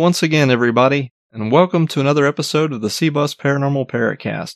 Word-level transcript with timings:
Once 0.00 0.22
again, 0.22 0.50
everybody, 0.50 1.12
and 1.30 1.52
welcome 1.52 1.86
to 1.86 2.00
another 2.00 2.24
episode 2.24 2.72
of 2.72 2.80
the 2.80 2.88
C-Bus 2.88 3.34
Paranormal 3.34 3.86
Paracast. 3.86 4.54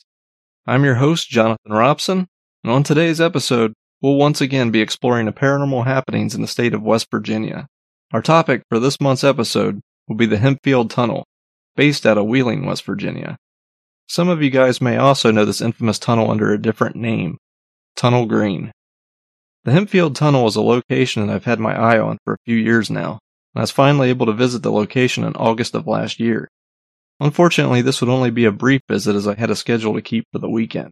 I'm 0.65 0.83
your 0.83 0.95
host, 0.95 1.29
Jonathan 1.29 1.71
Robson, 1.71 2.27
and 2.63 2.73
on 2.73 2.81
today's 2.81 3.21
episode, 3.21 3.73
we'll 4.01 4.15
once 4.15 4.41
again 4.41 4.71
be 4.71 4.81
exploring 4.81 5.27
the 5.27 5.31
paranormal 5.31 5.85
happenings 5.85 6.33
in 6.33 6.41
the 6.41 6.47
state 6.47 6.73
of 6.73 6.81
West 6.81 7.11
Virginia. 7.11 7.67
Our 8.11 8.23
topic 8.23 8.63
for 8.69 8.79
this 8.79 8.99
month's 8.99 9.23
episode 9.23 9.81
will 10.07 10.15
be 10.15 10.25
the 10.25 10.37
Hempfield 10.37 10.89
Tunnel, 10.89 11.27
based 11.75 12.07
out 12.07 12.17
of 12.17 12.25
Wheeling, 12.25 12.65
West 12.65 12.83
Virginia. 12.83 13.37
Some 14.07 14.29
of 14.29 14.41
you 14.41 14.49
guys 14.49 14.81
may 14.81 14.97
also 14.97 15.29
know 15.29 15.45
this 15.45 15.61
infamous 15.61 15.99
tunnel 15.99 16.31
under 16.31 16.51
a 16.53 16.61
different 16.61 16.95
name, 16.95 17.37
Tunnel 17.95 18.25
Green. 18.25 18.71
The 19.63 19.73
Hempfield 19.73 20.15
Tunnel 20.15 20.47
is 20.47 20.55
a 20.55 20.61
location 20.63 21.27
that 21.27 21.35
I've 21.35 21.45
had 21.45 21.59
my 21.59 21.79
eye 21.79 21.99
on 21.99 22.17
for 22.25 22.33
a 22.33 22.43
few 22.45 22.57
years 22.57 22.89
now, 22.89 23.19
and 23.55 23.61
I 23.61 23.63
was 23.63 23.71
finally 23.71 24.09
able 24.09 24.25
to 24.25 24.33
visit 24.33 24.61
the 24.63 24.71
location 24.71 25.23
in 25.23 25.35
August 25.35 25.73
of 25.73 25.87
last 25.87 26.19
year. 26.19 26.49
Unfortunately, 27.21 27.81
this 27.81 28.01
would 28.01 28.09
only 28.09 28.29
be 28.29 28.43
a 28.43 28.51
brief 28.51 28.81
visit 28.89 29.15
as 29.15 29.27
I 29.27 29.35
had 29.35 29.49
a 29.49 29.55
schedule 29.55 29.93
to 29.93 30.01
keep 30.01 30.25
for 30.31 30.39
the 30.39 30.49
weekend. 30.49 30.91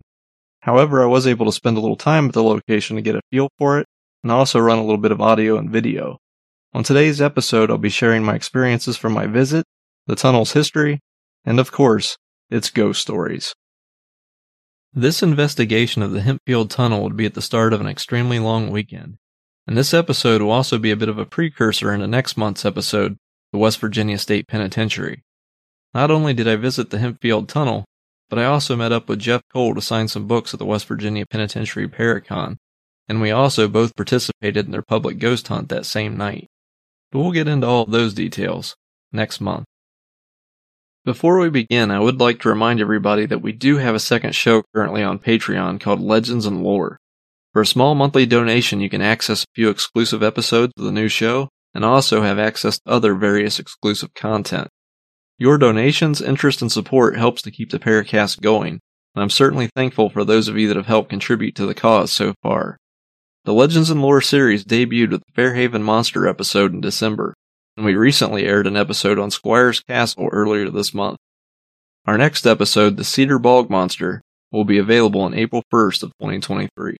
However, 0.61 1.03
I 1.03 1.07
was 1.07 1.27
able 1.27 1.45
to 1.45 1.51
spend 1.51 1.75
a 1.75 1.81
little 1.81 1.97
time 1.97 2.27
at 2.27 2.33
the 2.33 2.41
location 2.41 2.95
to 2.95 3.01
get 3.01 3.15
a 3.15 3.21
feel 3.29 3.49
for 3.57 3.79
it, 3.79 3.85
and 4.23 4.31
also 4.31 4.59
run 4.59 4.77
a 4.77 4.81
little 4.81 4.97
bit 4.97 5.11
of 5.11 5.19
audio 5.19 5.57
and 5.57 5.69
video. 5.69 6.19
On 6.73 6.83
today's 6.83 7.21
episode, 7.21 7.69
I'll 7.69 7.77
be 7.77 7.89
sharing 7.89 8.23
my 8.23 8.35
experiences 8.35 8.95
from 8.95 9.11
my 9.11 9.27
visit, 9.27 9.65
the 10.07 10.15
tunnel's 10.15 10.53
history, 10.53 11.01
and 11.43 11.59
of 11.59 11.73
course, 11.73 12.17
its 12.49 12.69
ghost 12.69 13.01
stories. 13.01 13.53
This 14.93 15.21
investigation 15.21 16.01
of 16.01 16.11
the 16.11 16.21
Hempfield 16.21 16.69
Tunnel 16.69 17.03
would 17.03 17.17
be 17.17 17.25
at 17.25 17.33
the 17.33 17.41
start 17.41 17.73
of 17.73 17.81
an 17.81 17.87
extremely 17.87 18.39
long 18.39 18.71
weekend, 18.71 19.17
and 19.67 19.77
this 19.77 19.93
episode 19.93 20.41
will 20.41 20.51
also 20.51 20.77
be 20.77 20.91
a 20.91 20.95
bit 20.97 21.09
of 21.09 21.17
a 21.17 21.25
precursor 21.25 21.93
into 21.93 22.07
next 22.07 22.37
month's 22.37 22.65
episode, 22.65 23.17
the 23.51 23.57
West 23.57 23.79
Virginia 23.79 24.17
State 24.17 24.47
Penitentiary. 24.47 25.23
Not 25.93 26.11
only 26.11 26.33
did 26.33 26.47
I 26.47 26.55
visit 26.55 26.89
the 26.89 26.97
Hempfield 26.97 27.47
Tunnel, 27.47 27.85
but 28.29 28.39
I 28.39 28.45
also 28.45 28.75
met 28.75 28.91
up 28.91 29.07
with 29.07 29.19
Jeff 29.19 29.41
Cole 29.51 29.75
to 29.75 29.81
sign 29.81 30.07
some 30.07 30.27
books 30.27 30.53
at 30.53 30.59
the 30.59 30.65
West 30.65 30.87
Virginia 30.87 31.25
Penitentiary 31.25 31.87
Paracon, 31.87 32.57
and 33.07 33.21
we 33.21 33.31
also 33.31 33.67
both 33.67 33.95
participated 33.95 34.65
in 34.65 34.71
their 34.71 34.81
public 34.81 35.19
ghost 35.19 35.47
hunt 35.47 35.69
that 35.69 35.85
same 35.85 36.17
night. 36.17 36.47
But 37.11 37.19
we'll 37.19 37.31
get 37.31 37.47
into 37.47 37.67
all 37.67 37.85
those 37.85 38.13
details 38.13 38.75
next 39.11 39.39
month. 39.39 39.65
Before 41.05 41.37
we 41.37 41.49
begin, 41.49 41.91
I 41.91 41.99
would 41.99 42.19
like 42.19 42.39
to 42.39 42.49
remind 42.49 42.79
everybody 42.79 43.25
that 43.25 43.41
we 43.41 43.51
do 43.51 43.77
have 43.77 43.93
a 43.93 43.99
second 43.99 44.33
show 44.33 44.63
currently 44.73 45.03
on 45.03 45.19
Patreon 45.19 45.79
called 45.79 46.01
Legends 46.01 46.45
and 46.45 46.63
Lore. 46.63 46.97
For 47.53 47.61
a 47.61 47.67
small 47.67 47.93
monthly 47.93 48.25
donation, 48.25 48.81
you 48.81 48.89
can 48.89 49.01
access 49.01 49.43
a 49.43 49.53
few 49.53 49.69
exclusive 49.69 50.23
episodes 50.23 50.73
of 50.75 50.85
the 50.85 50.91
new 50.91 51.07
show 51.07 51.49
and 51.75 51.85
also 51.85 52.23
have 52.23 52.39
access 52.39 52.79
to 52.79 52.91
other 52.91 53.13
various 53.13 53.59
exclusive 53.59 54.15
content. 54.15 54.69
Your 55.37 55.59
donations, 55.59 56.19
interest, 56.19 56.63
and 56.63 56.71
support 56.71 57.15
helps 57.15 57.43
to 57.43 57.51
keep 57.51 57.69
the 57.69 57.77
Paracast 57.77 58.41
going, 58.41 58.79
and 59.13 59.21
I'm 59.21 59.29
certainly 59.29 59.69
thankful 59.75 60.09
for 60.09 60.23
those 60.23 60.47
of 60.47 60.57
you 60.57 60.67
that 60.67 60.77
have 60.77 60.87
helped 60.87 61.11
contribute 61.11 61.53
to 61.55 61.67
the 61.67 61.75
cause 61.75 62.11
so 62.11 62.33
far. 62.41 62.77
The 63.45 63.53
Legends 63.53 63.91
and 63.91 64.01
Lore 64.01 64.21
series 64.21 64.65
debuted 64.65 65.11
with 65.11 65.21
the 65.21 65.33
Fairhaven 65.35 65.83
Monster 65.83 66.27
episode 66.27 66.73
in 66.73 66.81
December, 66.81 67.35
and 67.77 67.85
we 67.85 67.95
recently 67.95 68.45
aired 68.45 68.65
an 68.65 68.77
episode 68.77 69.19
on 69.19 69.29
Squire's 69.29 69.79
Castle 69.79 70.27
earlier 70.31 70.71
this 70.71 70.93
month. 70.93 71.17
Our 72.05 72.17
next 72.17 72.47
episode, 72.47 72.97
The 72.97 73.03
Cedar 73.03 73.37
Bog 73.37 73.69
Monster, 73.69 74.21
will 74.51 74.65
be 74.65 74.79
available 74.79 75.21
on 75.21 75.35
April 75.35 75.61
1st 75.71 76.03
of 76.03 76.11
2023. 76.19 76.97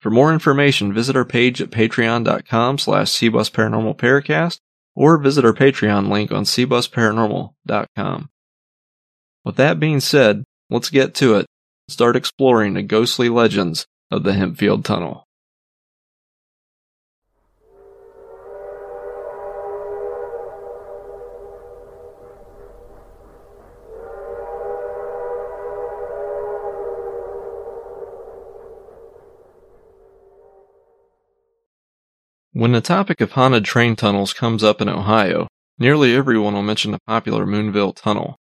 For 0.00 0.10
more 0.10 0.32
information, 0.32 0.92
visit 0.92 1.16
our 1.16 1.24
page 1.24 1.60
at 1.60 1.70
patreon.com 1.70 2.78
slash 2.78 3.10
cbusparanormalparacast 3.10 4.58
or 4.94 5.18
visit 5.18 5.44
our 5.44 5.52
Patreon 5.52 6.08
link 6.10 6.32
on 6.32 6.44
cbusparanormal.com. 6.44 8.30
With 9.44 9.56
that 9.56 9.80
being 9.80 10.00
said, 10.00 10.44
let's 10.70 10.90
get 10.90 11.14
to 11.16 11.34
it 11.34 11.46
and 11.46 11.46
start 11.88 12.16
exploring 12.16 12.74
the 12.74 12.82
ghostly 12.82 13.28
legends 13.28 13.86
of 14.10 14.24
the 14.24 14.32
Hempfield 14.32 14.84
Tunnel. 14.84 15.27
When 32.58 32.72
the 32.72 32.80
topic 32.80 33.20
of 33.20 33.30
haunted 33.30 33.64
train 33.64 33.94
tunnels 33.94 34.32
comes 34.32 34.64
up 34.64 34.80
in 34.80 34.88
Ohio, 34.88 35.46
nearly 35.78 36.16
everyone 36.16 36.54
will 36.54 36.62
mention 36.64 36.90
the 36.90 36.98
popular 37.06 37.46
Moonville 37.46 37.92
Tunnel. 37.94 38.34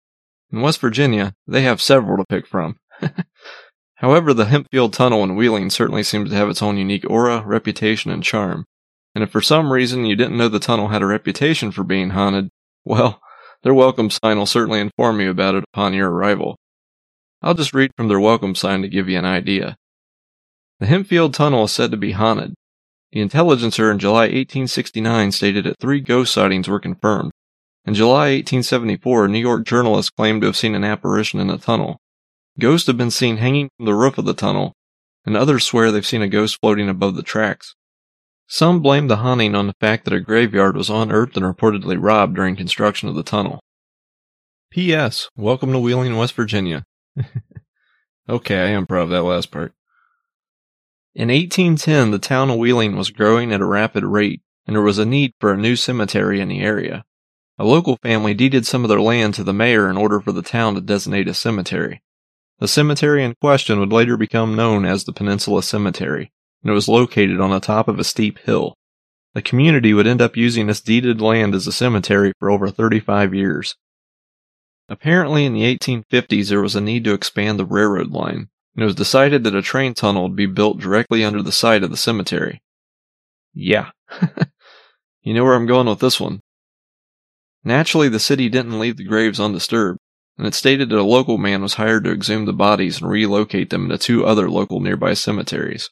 In 0.54 0.62
West 0.62 0.80
Virginia, 0.80 1.34
they 1.46 1.64
have 1.64 1.82
several 1.82 2.16
to 2.20 2.26
pick 2.26 2.48
from. 2.48 2.78
However, 3.96 4.34
the 4.34 4.46
Hempfield 4.46 4.94
Tunnel 4.94 5.22
in 5.26 5.36
Wheeling 5.36 5.70
certainly 5.70 6.02
seems 6.02 6.30
to 6.30 6.36
have 6.38 6.48
its 6.48 6.62
own 6.62 6.78
unique 6.78 7.04
aura, 7.10 7.42
reputation, 7.46 8.10
and 8.10 8.24
charm. 8.24 8.64
And 9.14 9.22
if 9.22 9.32
for 9.32 9.42
some 9.42 9.74
reason 9.74 10.06
you 10.06 10.16
didn't 10.16 10.38
know 10.38 10.48
the 10.48 10.60
tunnel 10.60 10.88
had 10.88 11.02
a 11.02 11.08
reputation 11.08 11.72
for 11.72 11.84
being 11.84 12.12
haunted, 12.12 12.48
well, 12.86 13.20
their 13.64 13.74
welcome 13.74 14.10
sign 14.10 14.38
will 14.38 14.46
certainly 14.46 14.80
inform 14.80 15.20
you 15.20 15.30
about 15.30 15.56
it 15.56 15.66
upon 15.74 15.94
your 15.94 16.10
arrival. 16.10 16.58
I'll 17.42 17.54
just 17.54 17.74
read 17.74 17.92
from 17.98 18.08
their 18.08 18.22
welcome 18.22 18.56
sign 18.56 18.82
to 18.82 18.88
give 18.88 19.10
you 19.10 19.20
an 19.20 19.26
idea. 19.26 19.76
The 20.80 20.86
Hempfield 20.86 21.34
Tunnel 21.34 21.66
is 21.66 21.74
said 21.74 21.92
to 21.92 21.98
be 21.98 22.14
haunted, 22.14 22.54
the 23.12 23.22
Intelligencer 23.22 23.92
in 23.92 24.00
July 24.00 24.24
1869 24.24 25.32
stated 25.32 25.66
that 25.66 25.80
three 25.80 26.02
ghost 26.02 26.34
sightings 26.34 26.68
were 26.68 26.80
confirmed. 26.80 27.32
In 27.86 27.94
July 27.94 28.34
1874, 28.34 29.28
New 29.28 29.40
York 29.40 29.66
journalists 29.66 30.10
claimed 30.10 30.42
to 30.42 30.48
have 30.48 30.58
seen 30.58 30.76
an 30.76 30.84
apparition 30.84 31.40
in 31.40 31.48
the 31.48 31.58
tunnel. 31.58 32.00
Ghosts 32.60 32.88
have 32.88 32.98
been 32.98 33.12
seen 33.12 33.38
hanging 33.38 33.70
from 33.78 33.86
the 33.86 33.94
roof 33.94 34.18
of 34.18 34.26
the 34.26 34.34
tunnel, 34.34 34.74
and 35.26 35.38
others 35.38 35.64
swear 35.64 35.92
they've 35.92 36.06
seen 36.06 36.22
a 36.22 36.28
ghost 36.28 36.58
floating 36.60 36.90
above 36.90 37.16
the 37.16 37.24
tracks. 37.24 37.76
Some 38.48 38.82
blame 38.82 39.08
the 39.08 39.18
haunting 39.18 39.56
on 39.56 39.68
the 39.68 39.76
fact 39.80 40.06
that 40.06 40.14
a 40.14 40.20
graveyard 40.20 40.76
was 40.78 40.90
unearthed 40.90 41.36
and 41.36 41.46
reportedly 41.46 41.98
robbed 42.00 42.36
during 42.36 42.56
construction 42.56 43.10
of 43.10 43.16
the 43.16 43.24
tunnel. 43.24 43.60
P.S. 44.72 45.30
Welcome 45.36 45.72
to 45.72 45.80
Wheeling, 45.80 46.16
West 46.16 46.34
Virginia. 46.34 46.86
okay, 48.30 48.66
I 48.66 48.80
improv 48.80 49.10
that 49.10 49.24
last 49.24 49.52
part. 49.52 49.74
In 51.16 51.30
1810, 51.30 52.12
the 52.12 52.20
town 52.20 52.50
of 52.50 52.58
Wheeling 52.58 52.98
was 52.98 53.10
growing 53.10 53.54
at 53.54 53.62
a 53.62 53.66
rapid 53.66 54.04
rate, 54.04 54.42
and 54.68 54.76
there 54.76 54.84
was 54.84 54.98
a 54.98 55.06
need 55.06 55.32
for 55.40 55.54
a 55.54 55.58
new 55.58 55.78
cemetery 55.78 56.42
in 56.42 56.50
the 56.50 56.60
area. 56.60 57.06
A 57.58 57.64
local 57.64 57.96
family 58.04 58.34
deeded 58.34 58.66
some 58.66 58.84
of 58.84 58.90
their 58.90 59.00
land 59.00 59.34
to 59.36 59.44
the 59.46 59.54
mayor 59.54 59.90
in 59.90 59.96
order 59.96 60.20
for 60.20 60.34
the 60.34 60.42
town 60.42 60.76
to 60.76 60.82
designate 60.82 61.30
a 61.30 61.34
cemetery. 61.34 62.04
The 62.60 62.68
cemetery 62.68 63.24
in 63.24 63.36
question 63.40 63.80
would 63.80 63.94
later 63.94 64.18
become 64.18 64.58
known 64.58 64.84
as 64.84 65.06
the 65.06 65.14
Peninsula 65.14 65.64
Cemetery, 65.64 66.34
and 66.62 66.70
it 66.70 66.74
was 66.74 66.90
located 66.90 67.40
on 67.40 67.52
the 67.52 67.62
top 67.62 67.88
of 67.88 67.98
a 67.98 68.04
steep 68.04 68.40
hill. 68.40 68.76
The 69.36 69.42
community 69.42 69.94
would 69.94 70.08
end 70.08 70.22
up 70.22 70.36
using 70.36 70.68
this 70.68 70.82
deeded 70.82 71.22
land 71.22 71.56
as 71.56 71.66
a 71.66 71.72
cemetery 71.72 72.34
for 72.40 72.52
over 72.52 72.70
35 72.70 73.34
years. 73.34 73.78
Apparently, 74.90 75.46
in 75.46 75.54
the 75.54 75.64
1850s, 75.78 76.50
there 76.50 76.62
was 76.62 76.76
a 76.76 76.82
need 76.82 77.06
to 77.06 77.14
expand 77.14 77.58
the 77.58 77.66
railroad 77.66 78.12
line, 78.12 78.50
and 78.76 78.84
it 78.84 78.86
was 78.86 78.96
decided 78.96 79.44
that 79.44 79.56
a 79.56 79.62
train 79.62 79.94
tunnel 79.94 80.24
would 80.24 80.36
be 80.36 80.46
built 80.46 80.80
directly 80.80 81.24
under 81.24 81.42
the 81.42 81.52
site 81.52 81.84
of 81.84 81.92
the 81.92 81.98
cemetery. 81.98 82.62
Yeah. 83.54 83.92
you 85.24 85.34
know 85.34 85.44
where 85.44 85.56
I'm 85.56 85.66
going 85.66 85.88
with 85.88 86.00
this 86.00 86.20
one. 86.20 86.42
Naturally, 87.64 88.10
the 88.10 88.20
city 88.20 88.50
didn't 88.50 88.80
leave 88.80 88.98
the 88.98 89.06
graves 89.06 89.40
undisturbed, 89.40 90.00
and 90.38 90.46
it 90.46 90.54
stated 90.54 90.90
that 90.90 91.00
a 91.00 91.04
local 91.04 91.38
man 91.38 91.62
was 91.62 91.76
hired 91.76 92.04
to 92.04 92.12
exhume 92.12 92.46
the 92.46 92.54
bodies 92.54 93.02
and 93.02 93.10
relocate 93.10 93.70
them 93.70 93.86
into 93.86 93.98
two 93.98 94.26
other 94.26 94.50
local 94.50 94.82
nearby 94.82 95.14
cemeteries. 95.14 95.90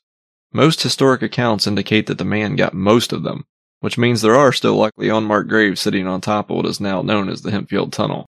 Most 0.51 0.83
historic 0.83 1.23
accounts 1.23 1.65
indicate 1.65 2.05
that 2.07 2.19
the 2.19 2.25
man 2.25 2.55
got 2.55 2.75
most 2.75 3.11
of 3.11 3.23
them, 3.23 3.45
which 3.79 3.97
means 3.97 4.21
there 4.21 4.35
are 4.35 4.51
still 4.51 4.75
likely 4.75 5.09
unmarked 5.09 5.49
graves 5.49 5.81
sitting 5.81 6.05
on 6.05 6.21
top 6.21 6.51
of 6.51 6.57
what 6.57 6.65
is 6.67 6.79
now 6.79 7.01
known 7.01 7.27
as 7.27 7.41
the 7.41 7.49
Hempfield 7.49 7.91
Tunnel. 7.91 8.27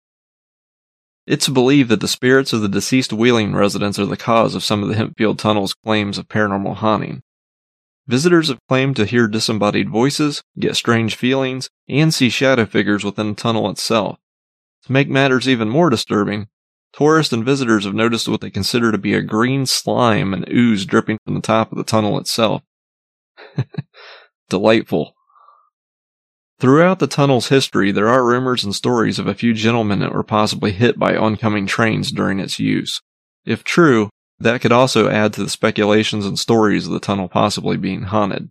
It's 1.28 1.46
believed 1.46 1.90
that 1.90 2.00
the 2.00 2.08
spirits 2.08 2.54
of 2.54 2.62
the 2.62 2.70
deceased 2.70 3.12
Wheeling 3.12 3.54
residents 3.54 3.98
are 3.98 4.06
the 4.06 4.16
cause 4.16 4.54
of 4.54 4.64
some 4.64 4.82
of 4.82 4.88
the 4.88 4.94
Hempfield 4.94 5.36
Tunnel's 5.36 5.74
claims 5.74 6.16
of 6.16 6.26
paranormal 6.26 6.76
haunting. 6.76 7.22
Visitors 8.06 8.48
have 8.48 8.66
claimed 8.66 8.96
to 8.96 9.04
hear 9.04 9.28
disembodied 9.28 9.90
voices, 9.90 10.42
get 10.58 10.74
strange 10.74 11.16
feelings, 11.16 11.68
and 11.86 12.14
see 12.14 12.30
shadow 12.30 12.64
figures 12.64 13.04
within 13.04 13.28
the 13.28 13.34
tunnel 13.34 13.68
itself. 13.68 14.16
To 14.84 14.92
make 14.92 15.10
matters 15.10 15.46
even 15.46 15.68
more 15.68 15.90
disturbing, 15.90 16.48
tourists 16.94 17.34
and 17.34 17.44
visitors 17.44 17.84
have 17.84 17.92
noticed 17.92 18.26
what 18.26 18.40
they 18.40 18.48
consider 18.48 18.90
to 18.90 18.96
be 18.96 19.12
a 19.12 19.20
green 19.20 19.66
slime 19.66 20.32
and 20.32 20.48
ooze 20.50 20.86
dripping 20.86 21.18
from 21.26 21.34
the 21.34 21.42
top 21.42 21.70
of 21.70 21.76
the 21.76 21.84
tunnel 21.84 22.18
itself. 22.18 22.62
Delightful. 24.48 25.14
Throughout 26.60 26.98
the 26.98 27.06
tunnel's 27.06 27.48
history, 27.48 27.92
there 27.92 28.08
are 28.08 28.26
rumors 28.26 28.64
and 28.64 28.74
stories 28.74 29.20
of 29.20 29.28
a 29.28 29.34
few 29.34 29.54
gentlemen 29.54 30.00
that 30.00 30.12
were 30.12 30.24
possibly 30.24 30.72
hit 30.72 30.98
by 30.98 31.16
oncoming 31.16 31.66
trains 31.66 32.10
during 32.10 32.40
its 32.40 32.58
use. 32.58 33.00
If 33.46 33.62
true, 33.62 34.10
that 34.40 34.60
could 34.60 34.72
also 34.72 35.08
add 35.08 35.32
to 35.34 35.42
the 35.42 35.50
speculations 35.50 36.26
and 36.26 36.36
stories 36.36 36.86
of 36.86 36.92
the 36.92 37.00
tunnel 37.00 37.28
possibly 37.28 37.76
being 37.76 38.02
haunted. 38.02 38.48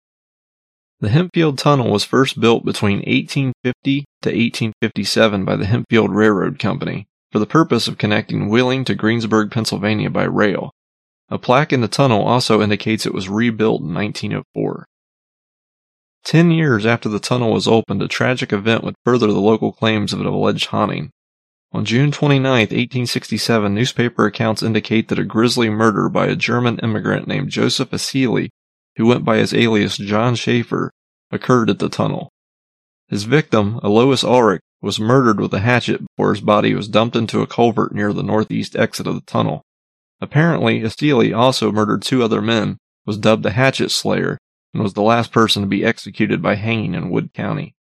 The 1.00 1.10
Hempfield 1.10 1.58
Tunnel 1.58 1.92
was 1.92 2.06
first 2.06 2.40
built 2.40 2.66
between 2.66 3.00
1850 3.00 4.06
to 4.22 4.30
1857 4.30 5.46
by 5.46 5.56
the 5.56 5.66
Hempfield 5.66 6.16
Railroad 6.16 6.60
Company 6.60 7.08
for 7.32 7.40
the 7.40 7.46
purpose 7.46 7.88
of 7.88 7.98
connecting 7.98 8.50
Wheeling 8.50 8.86
to 8.86 8.96
Greensburg, 8.96 9.52
Pennsylvania 9.52 10.10
by 10.10 10.24
rail. 10.24 10.72
A 11.30 11.38
plaque 11.38 11.74
in 11.74 11.82
the 11.82 11.88
tunnel 11.88 12.24
also 12.24 12.62
indicates 12.62 13.06
it 13.06 13.14
was 13.14 13.30
rebuilt 13.30 13.82
in 13.82 13.94
1904. 13.94 14.86
Ten 16.24 16.52
years 16.52 16.86
after 16.86 17.10
the 17.10 17.20
tunnel 17.20 17.54
was 17.54 17.68
opened, 17.68 18.02
a 18.02 18.08
tragic 18.08 18.52
event 18.52 18.84
would 18.84 18.96
further 19.06 19.28
the 19.28 19.40
local 19.40 19.72
claims 19.72 20.14
of 20.14 20.20
an 20.20 20.26
alleged 20.26 20.68
haunting. 20.68 21.12
On 21.74 21.86
June 21.86 22.12
29, 22.12 22.44
1867, 22.52 23.74
newspaper 23.74 24.26
accounts 24.26 24.64
indicate 24.64 25.10
that 25.10 25.20
a 25.20 25.24
grisly 25.26 25.70
murder 25.70 26.10
by 26.10 26.28
a 26.28 26.36
German 26.36 26.80
immigrant 26.80 27.28
named 27.28 27.50
Joseph 27.50 27.92
Asili, 27.92 28.50
who 28.96 29.06
went 29.06 29.26
by 29.26 29.38
his 29.38 29.54
alias 29.54 29.98
John 29.98 30.36
Schaefer, 30.36 30.92
occurred 31.32 31.70
at 31.70 31.80
the 31.80 31.90
tunnel. 31.90 32.32
His 33.10 33.24
victim, 33.24 33.80
Alois 33.84 34.24
Ulrich, 34.24 34.62
was 34.82 35.00
murdered 35.00 35.40
with 35.40 35.54
a 35.54 35.60
hatchet 35.60 36.02
before 36.02 36.34
his 36.34 36.42
body 36.42 36.74
was 36.74 36.88
dumped 36.88 37.16
into 37.16 37.42
a 37.42 37.48
culvert 37.48 37.94
near 37.94 38.14
the 38.14 38.24
northeast 38.24 38.76
exit 38.76 39.08
of 39.08 39.16
the 39.16 39.22
tunnel. 39.22 39.64
Apparently, 40.20 40.82
Asili 40.82 41.36
also 41.36 41.72
murdered 41.72 42.02
two 42.02 42.24
other 42.24 42.42
men, 42.42 42.78
was 43.06 43.18
dubbed 43.18 43.44
the 43.44 43.52
Hatchet 43.52 43.92
Slayer, 43.92 44.38
and 44.78 44.84
was 44.84 44.94
the 44.94 45.02
last 45.02 45.32
person 45.32 45.64
to 45.64 45.68
be 45.68 45.84
executed 45.84 46.40
by 46.40 46.54
hanging 46.54 46.94
in 46.94 47.10
Wood 47.10 47.34
County. 47.34 47.76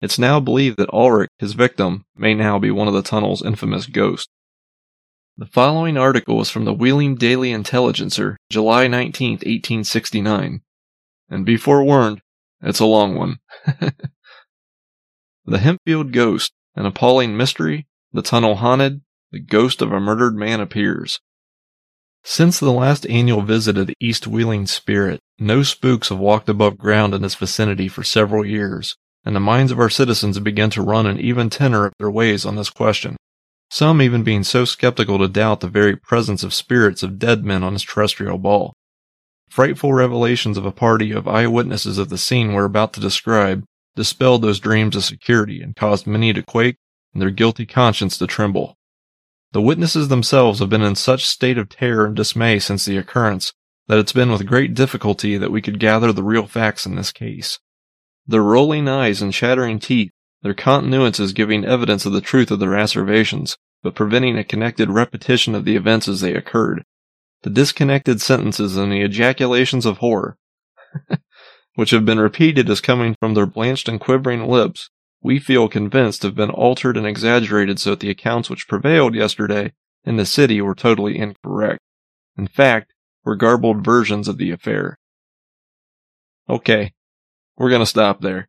It's 0.00 0.20
now 0.20 0.38
believed 0.38 0.76
that 0.78 0.92
Ulrich, 0.92 1.30
his 1.40 1.54
victim, 1.54 2.04
may 2.16 2.32
now 2.32 2.60
be 2.60 2.70
one 2.70 2.86
of 2.86 2.94
the 2.94 3.02
tunnel's 3.02 3.44
infamous 3.44 3.86
ghosts. 3.86 4.28
The 5.36 5.46
following 5.46 5.96
article 5.96 6.36
was 6.36 6.48
from 6.48 6.64
the 6.64 6.72
Wheeling 6.72 7.16
Daily 7.16 7.50
Intelligencer, 7.50 8.36
July 8.50 8.86
19, 8.86 9.32
1869. 9.32 10.60
And 11.28 11.44
be 11.44 11.56
forewarned, 11.56 12.22
it's 12.62 12.78
a 12.78 12.86
long 12.86 13.16
one. 13.16 13.38
the 15.44 15.58
Hempfield 15.58 16.12
Ghost, 16.12 16.52
an 16.76 16.86
appalling 16.86 17.36
mystery, 17.36 17.88
the 18.12 18.22
tunnel 18.22 18.54
haunted, 18.54 19.00
the 19.32 19.40
ghost 19.40 19.82
of 19.82 19.90
a 19.90 19.98
murdered 19.98 20.36
man 20.36 20.60
appears. 20.60 21.18
Since 22.30 22.60
the 22.60 22.70
last 22.70 23.06
annual 23.08 23.40
visit 23.40 23.78
of 23.78 23.86
the 23.86 23.96
East 24.00 24.26
Wheeling 24.26 24.66
Spirit, 24.66 25.18
no 25.38 25.62
spooks 25.62 26.10
have 26.10 26.18
walked 26.18 26.50
above 26.50 26.76
ground 26.76 27.14
in 27.14 27.22
this 27.22 27.34
vicinity 27.34 27.88
for 27.88 28.04
several 28.04 28.44
years, 28.44 28.94
and 29.24 29.34
the 29.34 29.40
minds 29.40 29.72
of 29.72 29.80
our 29.80 29.88
citizens 29.88 30.36
have 30.36 30.44
begun 30.44 30.68
to 30.70 30.82
run 30.82 31.06
an 31.06 31.18
even 31.18 31.48
tenor 31.48 31.86
of 31.86 31.94
their 31.98 32.10
ways 32.10 32.44
on 32.44 32.54
this 32.54 32.68
question, 32.68 33.16
some 33.70 34.02
even 34.02 34.24
being 34.24 34.44
so 34.44 34.66
skeptical 34.66 35.18
to 35.18 35.26
doubt 35.26 35.60
the 35.60 35.68
very 35.68 35.96
presence 35.96 36.42
of 36.42 36.52
spirits 36.52 37.02
of 37.02 37.18
dead 37.18 37.46
men 37.46 37.64
on 37.64 37.72
this 37.72 37.82
terrestrial 37.82 38.36
ball. 38.36 38.74
Frightful 39.48 39.94
revelations 39.94 40.58
of 40.58 40.66
a 40.66 40.70
party 40.70 41.12
of 41.12 41.26
eyewitnesses 41.26 41.96
of 41.96 42.10
the 42.10 42.18
scene 42.18 42.52
we're 42.52 42.64
about 42.64 42.92
to 42.92 43.00
describe 43.00 43.64
dispelled 43.96 44.42
those 44.42 44.60
dreams 44.60 44.94
of 44.94 45.02
security 45.02 45.62
and 45.62 45.74
caused 45.74 46.06
many 46.06 46.34
to 46.34 46.42
quake 46.42 46.76
and 47.14 47.22
their 47.22 47.30
guilty 47.30 47.64
conscience 47.64 48.18
to 48.18 48.26
tremble. 48.26 48.76
The 49.52 49.62
witnesses 49.62 50.08
themselves 50.08 50.58
have 50.58 50.68
been 50.68 50.82
in 50.82 50.94
such 50.94 51.26
state 51.26 51.56
of 51.56 51.70
terror 51.70 52.06
and 52.06 52.14
dismay 52.14 52.58
since 52.58 52.84
the 52.84 52.98
occurrence 52.98 53.52
that 53.86 53.98
it's 53.98 54.12
been 54.12 54.30
with 54.30 54.46
great 54.46 54.74
difficulty 54.74 55.38
that 55.38 55.50
we 55.50 55.62
could 55.62 55.80
gather 55.80 56.12
the 56.12 56.22
real 56.22 56.46
facts 56.46 56.84
in 56.84 56.96
this 56.96 57.10
case. 57.10 57.58
Their 58.26 58.42
rolling 58.42 58.86
eyes 58.88 59.22
and 59.22 59.32
chattering 59.32 59.78
teeth, 59.78 60.12
their 60.42 60.54
continuances 60.54 61.34
giving 61.34 61.64
evidence 61.64 62.04
of 62.04 62.12
the 62.12 62.20
truth 62.20 62.50
of 62.50 62.60
their 62.60 62.76
asseverations, 62.76 63.56
but 63.82 63.94
preventing 63.94 64.36
a 64.36 64.44
connected 64.44 64.90
repetition 64.90 65.54
of 65.54 65.64
the 65.64 65.76
events 65.76 66.08
as 66.08 66.20
they 66.20 66.34
occurred. 66.34 66.84
The 67.42 67.50
disconnected 67.50 68.20
sentences 68.20 68.76
and 68.76 68.92
the 68.92 69.00
ejaculations 69.00 69.86
of 69.86 69.98
horror, 69.98 70.36
which 71.74 71.90
have 71.90 72.04
been 72.04 72.20
repeated 72.20 72.68
as 72.68 72.82
coming 72.82 73.16
from 73.18 73.32
their 73.32 73.46
blanched 73.46 73.88
and 73.88 73.98
quivering 73.98 74.46
lips, 74.46 74.90
we 75.22 75.38
feel 75.38 75.68
convinced 75.68 76.22
have 76.22 76.34
been 76.34 76.50
altered 76.50 76.96
and 76.96 77.06
exaggerated 77.06 77.80
so 77.80 77.90
that 77.90 78.00
the 78.00 78.10
accounts 78.10 78.48
which 78.48 78.68
prevailed 78.68 79.14
yesterday 79.14 79.72
in 80.04 80.16
the 80.16 80.26
city 80.26 80.60
were 80.60 80.74
totally 80.74 81.18
incorrect. 81.18 81.80
In 82.36 82.46
fact, 82.46 82.92
were 83.24 83.36
garbled 83.36 83.84
versions 83.84 84.28
of 84.28 84.38
the 84.38 84.50
affair. 84.50 84.98
Okay, 86.48 86.92
we're 87.56 87.70
gonna 87.70 87.86
stop 87.86 88.20
there. 88.20 88.48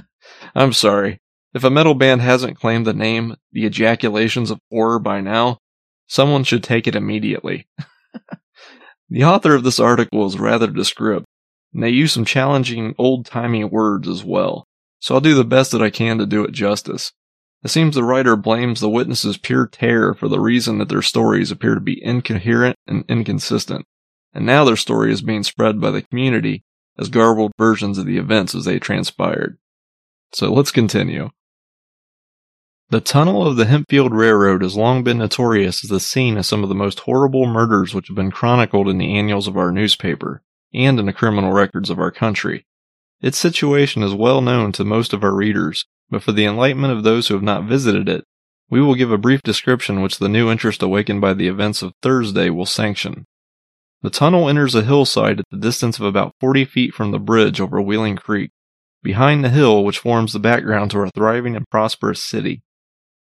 I'm 0.54 0.72
sorry. 0.72 1.20
If 1.52 1.64
a 1.64 1.70
metal 1.70 1.94
band 1.94 2.20
hasn't 2.20 2.60
claimed 2.60 2.86
the 2.86 2.92
name 2.92 3.36
The 3.52 3.66
Ejaculations 3.66 4.50
of 4.50 4.60
Horror 4.70 5.00
by 5.00 5.20
now, 5.20 5.58
someone 6.06 6.44
should 6.44 6.62
take 6.62 6.86
it 6.86 6.94
immediately. 6.94 7.66
the 9.08 9.24
author 9.24 9.54
of 9.54 9.64
this 9.64 9.80
article 9.80 10.26
is 10.26 10.38
rather 10.38 10.68
descriptive, 10.68 11.24
and 11.74 11.82
they 11.82 11.88
use 11.88 12.12
some 12.12 12.24
challenging 12.24 12.94
old 12.98 13.26
timey 13.26 13.64
words 13.64 14.06
as 14.06 14.22
well 14.22 14.68
so 15.00 15.14
I'll 15.14 15.20
do 15.20 15.34
the 15.34 15.44
best 15.44 15.72
that 15.72 15.82
I 15.82 15.90
can 15.90 16.18
to 16.18 16.26
do 16.26 16.44
it 16.44 16.52
justice. 16.52 17.12
It 17.62 17.68
seems 17.68 17.94
the 17.94 18.04
writer 18.04 18.36
blames 18.36 18.80
the 18.80 18.88
witnesses' 18.88 19.36
pure 19.36 19.66
terror 19.66 20.14
for 20.14 20.28
the 20.28 20.40
reason 20.40 20.78
that 20.78 20.88
their 20.88 21.02
stories 21.02 21.50
appear 21.50 21.74
to 21.74 21.80
be 21.80 22.02
incoherent 22.02 22.76
and 22.86 23.04
inconsistent, 23.08 23.86
and 24.32 24.46
now 24.46 24.64
their 24.64 24.76
story 24.76 25.12
is 25.12 25.20
being 25.20 25.42
spread 25.42 25.80
by 25.80 25.90
the 25.90 26.02
community 26.02 26.64
as 26.98 27.08
garbled 27.08 27.52
versions 27.58 27.98
of 27.98 28.06
the 28.06 28.18
events 28.18 28.54
as 28.54 28.64
they 28.64 28.78
transpired. 28.78 29.58
So 30.32 30.52
let's 30.52 30.70
continue. 30.70 31.30
The 32.90 33.00
tunnel 33.00 33.46
of 33.46 33.56
the 33.56 33.66
Hempfield 33.66 34.10
Railroad 34.12 34.62
has 34.62 34.76
long 34.76 35.04
been 35.04 35.18
notorious 35.18 35.84
as 35.84 35.90
the 35.90 36.00
scene 36.00 36.36
of 36.36 36.46
some 36.46 36.62
of 36.62 36.68
the 36.68 36.74
most 36.74 37.00
horrible 37.00 37.46
murders 37.46 37.94
which 37.94 38.08
have 38.08 38.16
been 38.16 38.32
chronicled 38.32 38.88
in 38.88 38.98
the 38.98 39.16
annuals 39.16 39.46
of 39.46 39.56
our 39.56 39.70
newspaper 39.70 40.42
and 40.74 40.98
in 40.98 41.06
the 41.06 41.12
criminal 41.12 41.52
records 41.52 41.88
of 41.88 41.98
our 41.98 42.10
country. 42.10 42.66
Its 43.20 43.36
situation 43.36 44.02
is 44.02 44.14
well 44.14 44.40
known 44.40 44.72
to 44.72 44.84
most 44.84 45.12
of 45.12 45.22
our 45.22 45.34
readers, 45.34 45.84
but 46.08 46.22
for 46.22 46.32
the 46.32 46.44
enlightenment 46.44 46.92
of 46.92 47.02
those 47.02 47.28
who 47.28 47.34
have 47.34 47.42
not 47.42 47.64
visited 47.64 48.08
it, 48.08 48.24
we 48.70 48.80
will 48.80 48.94
give 48.94 49.10
a 49.10 49.18
brief 49.18 49.42
description 49.42 50.00
which 50.00 50.18
the 50.18 50.28
new 50.28 50.50
interest 50.50 50.82
awakened 50.82 51.20
by 51.20 51.34
the 51.34 51.48
events 51.48 51.82
of 51.82 51.92
Thursday 52.00 52.48
will 52.48 52.66
sanction. 52.66 53.26
The 54.02 54.10
tunnel 54.10 54.48
enters 54.48 54.74
a 54.74 54.82
hillside 54.82 55.40
at 55.40 55.44
the 55.50 55.58
distance 55.58 55.98
of 55.98 56.06
about 56.06 56.34
40 56.40 56.64
feet 56.64 56.94
from 56.94 57.10
the 57.10 57.18
bridge 57.18 57.60
over 57.60 57.82
Wheeling 57.82 58.16
Creek, 58.16 58.52
behind 59.02 59.44
the 59.44 59.50
hill 59.50 59.84
which 59.84 59.98
forms 59.98 60.32
the 60.32 60.38
background 60.38 60.92
to 60.92 60.98
our 61.00 61.10
thriving 61.10 61.56
and 61.56 61.68
prosperous 61.68 62.22
city. 62.22 62.62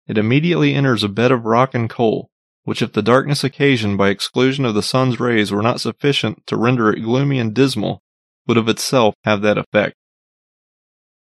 It 0.07 0.17
immediately 0.17 0.73
enters 0.73 1.03
a 1.03 1.09
bed 1.09 1.31
of 1.31 1.45
rock 1.45 1.75
and 1.75 1.89
coal, 1.89 2.29
which 2.63 2.81
if 2.81 2.93
the 2.93 3.03
darkness 3.03 3.43
occasioned 3.43 3.97
by 3.97 4.09
exclusion 4.09 4.65
of 4.65 4.73
the 4.73 4.81
sun's 4.81 5.19
rays 5.19 5.51
were 5.51 5.61
not 5.61 5.81
sufficient 5.81 6.47
to 6.47 6.57
render 6.57 6.91
it 6.91 7.01
gloomy 7.01 7.37
and 7.37 7.53
dismal, 7.53 8.01
would 8.47 8.57
of 8.57 8.69
itself 8.69 9.15
have 9.23 9.41
that 9.41 9.57
effect. 9.57 9.95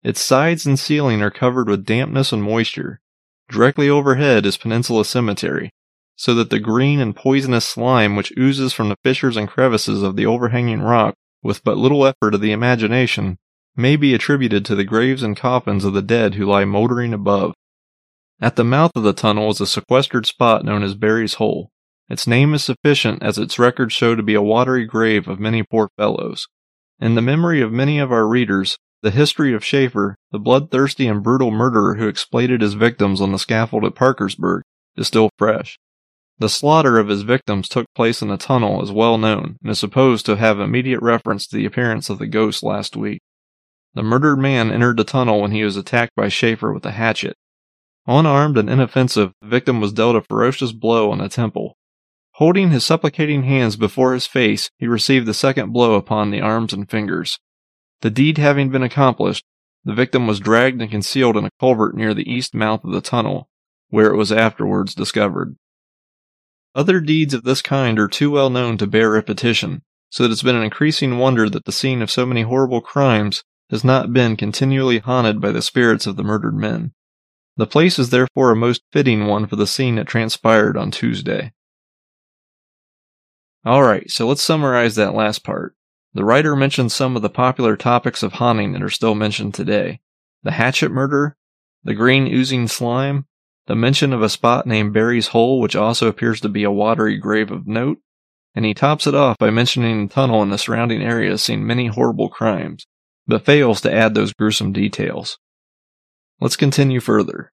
Its 0.02 0.20
sides 0.20 0.66
and 0.66 0.78
ceiling 0.78 1.22
are 1.22 1.30
covered 1.30 1.68
with 1.68 1.86
dampness 1.86 2.32
and 2.32 2.42
moisture. 2.42 3.00
Directly 3.48 3.88
overhead 3.88 4.44
is 4.44 4.56
Peninsula 4.56 5.04
Cemetery, 5.04 5.70
so 6.16 6.34
that 6.34 6.50
the 6.50 6.58
green 6.58 7.00
and 7.00 7.16
poisonous 7.16 7.64
slime 7.64 8.16
which 8.16 8.32
oozes 8.38 8.72
from 8.72 8.88
the 8.88 8.96
fissures 9.02 9.36
and 9.36 9.48
crevices 9.48 10.02
of 10.02 10.16
the 10.16 10.26
overhanging 10.26 10.82
rock 10.82 11.14
with 11.42 11.64
but 11.64 11.78
little 11.78 12.06
effort 12.06 12.34
of 12.34 12.40
the 12.40 12.52
imagination 12.52 13.38
may 13.76 13.96
be 13.96 14.14
attributed 14.14 14.64
to 14.64 14.74
the 14.74 14.84
graves 14.84 15.22
and 15.22 15.36
coffins 15.36 15.84
of 15.84 15.92
the 15.92 16.02
dead 16.02 16.34
who 16.34 16.46
lie 16.46 16.64
motoring 16.64 17.12
above. 17.12 17.54
At 18.40 18.56
the 18.56 18.64
mouth 18.64 18.92
of 18.94 19.02
the 19.02 19.12
tunnel 19.12 19.50
is 19.50 19.60
a 19.60 19.66
sequestered 19.66 20.26
spot 20.26 20.64
known 20.64 20.82
as 20.82 20.94
Barry's 20.94 21.34
Hole. 21.34 21.70
Its 22.08 22.26
name 22.26 22.52
is 22.54 22.64
sufficient 22.64 23.22
as 23.22 23.38
its 23.38 23.58
records 23.58 23.94
show 23.94 24.14
to 24.14 24.22
be 24.22 24.34
a 24.34 24.42
watery 24.42 24.84
grave 24.84 25.28
of 25.28 25.40
many 25.40 25.62
poor 25.62 25.88
fellows. 25.96 26.46
In 27.00 27.14
the 27.14 27.22
memory 27.22 27.60
of 27.60 27.72
many 27.72 27.98
of 27.98 28.12
our 28.12 28.26
readers, 28.26 28.78
the 29.02 29.10
history 29.10 29.52
of 29.52 29.64
Schaefer, 29.64 30.16
the 30.30 30.38
bloodthirsty 30.38 31.06
and 31.06 31.22
brutal 31.22 31.50
murderer 31.50 31.96
who 31.96 32.08
exploited 32.08 32.60
his 32.60 32.74
victims 32.74 33.20
on 33.20 33.32
the 33.32 33.38
scaffold 33.38 33.84
at 33.84 33.94
Parkersburg, 33.94 34.62
is 34.96 35.06
still 35.06 35.30
fresh. 35.36 35.78
The 36.38 36.48
slaughter 36.48 36.98
of 36.98 37.08
his 37.08 37.22
victims 37.22 37.68
took 37.68 37.86
place 37.94 38.22
in 38.22 38.30
a 38.30 38.36
tunnel 38.36 38.82
is 38.82 38.90
well 38.90 39.18
known 39.18 39.56
and 39.62 39.70
is 39.70 39.78
supposed 39.78 40.26
to 40.26 40.36
have 40.36 40.58
immediate 40.58 41.00
reference 41.02 41.46
to 41.48 41.56
the 41.56 41.66
appearance 41.66 42.10
of 42.10 42.18
the 42.18 42.26
ghost 42.26 42.62
last 42.62 42.96
week. 42.96 43.20
The 43.94 44.02
murdered 44.02 44.38
man 44.38 44.72
entered 44.72 44.96
the 44.96 45.04
tunnel 45.04 45.40
when 45.40 45.52
he 45.52 45.62
was 45.62 45.76
attacked 45.76 46.14
by 46.16 46.28
Schaefer 46.28 46.72
with 46.72 46.84
a 46.86 46.92
hatchet. 46.92 47.36
Unarmed 48.06 48.58
and 48.58 48.68
inoffensive, 48.68 49.32
the 49.40 49.48
victim 49.48 49.80
was 49.80 49.92
dealt 49.92 50.16
a 50.16 50.22
ferocious 50.22 50.72
blow 50.72 51.10
on 51.10 51.18
the 51.18 51.28
temple. 51.28 51.76
Holding 52.38 52.70
his 52.70 52.84
supplicating 52.84 53.44
hands 53.44 53.76
before 53.76 54.12
his 54.12 54.26
face, 54.26 54.68
he 54.76 54.88
received 54.88 55.26
the 55.26 55.34
second 55.34 55.72
blow 55.72 55.94
upon 55.94 56.30
the 56.30 56.40
arms 56.40 56.72
and 56.72 56.90
fingers. 56.90 57.38
The 58.00 58.10
deed 58.10 58.38
having 58.38 58.70
been 58.70 58.82
accomplished, 58.82 59.44
the 59.84 59.94
victim 59.94 60.26
was 60.26 60.40
dragged 60.40 60.82
and 60.82 60.90
concealed 60.90 61.36
in 61.36 61.44
a 61.44 61.50
culvert 61.60 61.94
near 61.94 62.12
the 62.12 62.28
east 62.28 62.52
mouth 62.52 62.82
of 62.82 62.90
the 62.90 63.00
tunnel, 63.00 63.48
where 63.88 64.12
it 64.12 64.16
was 64.16 64.32
afterwards 64.32 64.96
discovered. 64.96 65.54
Other 66.74 67.00
deeds 67.00 67.34
of 67.34 67.44
this 67.44 67.62
kind 67.62 68.00
are 68.00 68.08
too 68.08 68.32
well 68.32 68.50
known 68.50 68.78
to 68.78 68.86
bear 68.88 69.10
repetition, 69.10 69.82
so 70.10 70.24
that 70.24 70.32
it's 70.32 70.42
been 70.42 70.56
an 70.56 70.64
increasing 70.64 71.18
wonder 71.18 71.48
that 71.48 71.66
the 71.66 71.72
scene 71.72 72.02
of 72.02 72.10
so 72.10 72.26
many 72.26 72.42
horrible 72.42 72.80
crimes 72.80 73.44
has 73.70 73.84
not 73.84 74.12
been 74.12 74.36
continually 74.36 74.98
haunted 74.98 75.40
by 75.40 75.52
the 75.52 75.62
spirits 75.62 76.04
of 76.04 76.16
the 76.16 76.24
murdered 76.24 76.56
men. 76.56 76.94
The 77.56 77.68
place 77.68 77.96
is 77.96 78.10
therefore 78.10 78.50
a 78.50 78.56
most 78.56 78.82
fitting 78.90 79.28
one 79.28 79.46
for 79.46 79.54
the 79.54 79.68
scene 79.68 79.94
that 79.94 80.08
transpired 80.08 80.76
on 80.76 80.90
Tuesday. 80.90 81.52
All 83.64 83.82
right, 83.82 84.10
so 84.10 84.26
let's 84.28 84.42
summarize 84.42 84.94
that 84.96 85.14
last 85.14 85.42
part. 85.42 85.74
The 86.12 86.24
writer 86.24 86.54
mentions 86.54 86.94
some 86.94 87.16
of 87.16 87.22
the 87.22 87.30
popular 87.30 87.76
topics 87.76 88.22
of 88.22 88.34
haunting 88.34 88.72
that 88.72 88.82
are 88.82 88.90
still 88.90 89.14
mentioned 89.14 89.54
today 89.54 90.00
the 90.42 90.50
hatchet 90.50 90.90
murder, 90.90 91.38
the 91.82 91.94
green 91.94 92.26
oozing 92.28 92.68
slime, 92.68 93.24
the 93.66 93.74
mention 93.74 94.12
of 94.12 94.22
a 94.22 94.28
spot 94.28 94.66
named 94.66 94.92
Barry's 94.92 95.28
Hole, 95.28 95.58
which 95.58 95.74
also 95.74 96.06
appears 96.06 96.42
to 96.42 96.50
be 96.50 96.64
a 96.64 96.70
watery 96.70 97.16
grave 97.16 97.50
of 97.50 97.66
note, 97.66 97.98
and 98.54 98.66
he 98.66 98.74
tops 98.74 99.06
it 99.06 99.14
off 99.14 99.38
by 99.38 99.48
mentioning 99.48 100.06
the 100.06 100.12
tunnel 100.12 100.42
and 100.42 100.52
the 100.52 100.58
surrounding 100.58 101.02
area 101.02 101.30
has 101.30 101.42
seen 101.42 101.66
many 101.66 101.86
horrible 101.86 102.28
crimes, 102.28 102.86
but 103.26 103.46
fails 103.46 103.80
to 103.80 103.92
add 103.92 104.14
those 104.14 104.34
gruesome 104.34 104.74
details. 104.74 105.38
Let's 106.38 106.56
continue 106.56 107.00
further. 107.00 107.50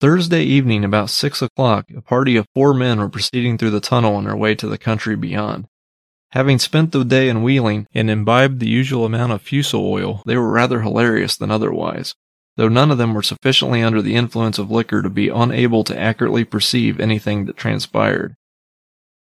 Thursday 0.00 0.44
evening, 0.44 0.82
about 0.82 1.10
six 1.10 1.42
o'clock, 1.42 1.90
a 1.94 2.00
party 2.00 2.36
of 2.36 2.46
four 2.54 2.72
men 2.72 2.98
were 2.98 3.10
proceeding 3.10 3.58
through 3.58 3.72
the 3.72 3.80
tunnel 3.80 4.14
on 4.14 4.24
their 4.24 4.34
way 4.34 4.54
to 4.54 4.66
the 4.66 4.78
country 4.78 5.14
beyond. 5.14 5.66
Having 6.30 6.60
spent 6.60 6.92
the 6.92 7.04
day 7.04 7.28
in 7.28 7.42
Wheeling 7.42 7.86
and 7.92 8.08
imbibed 8.08 8.60
the 8.60 8.68
usual 8.68 9.04
amount 9.04 9.32
of 9.32 9.42
fusel 9.42 9.84
oil, 9.84 10.22
they 10.24 10.38
were 10.38 10.50
rather 10.50 10.80
hilarious 10.80 11.36
than 11.36 11.50
otherwise, 11.50 12.14
though 12.56 12.70
none 12.70 12.90
of 12.90 12.96
them 12.96 13.12
were 13.12 13.22
sufficiently 13.22 13.82
under 13.82 14.00
the 14.00 14.14
influence 14.14 14.58
of 14.58 14.70
liquor 14.70 15.02
to 15.02 15.10
be 15.10 15.28
unable 15.28 15.84
to 15.84 15.98
accurately 15.98 16.44
perceive 16.44 16.98
anything 16.98 17.44
that 17.44 17.58
transpired. 17.58 18.34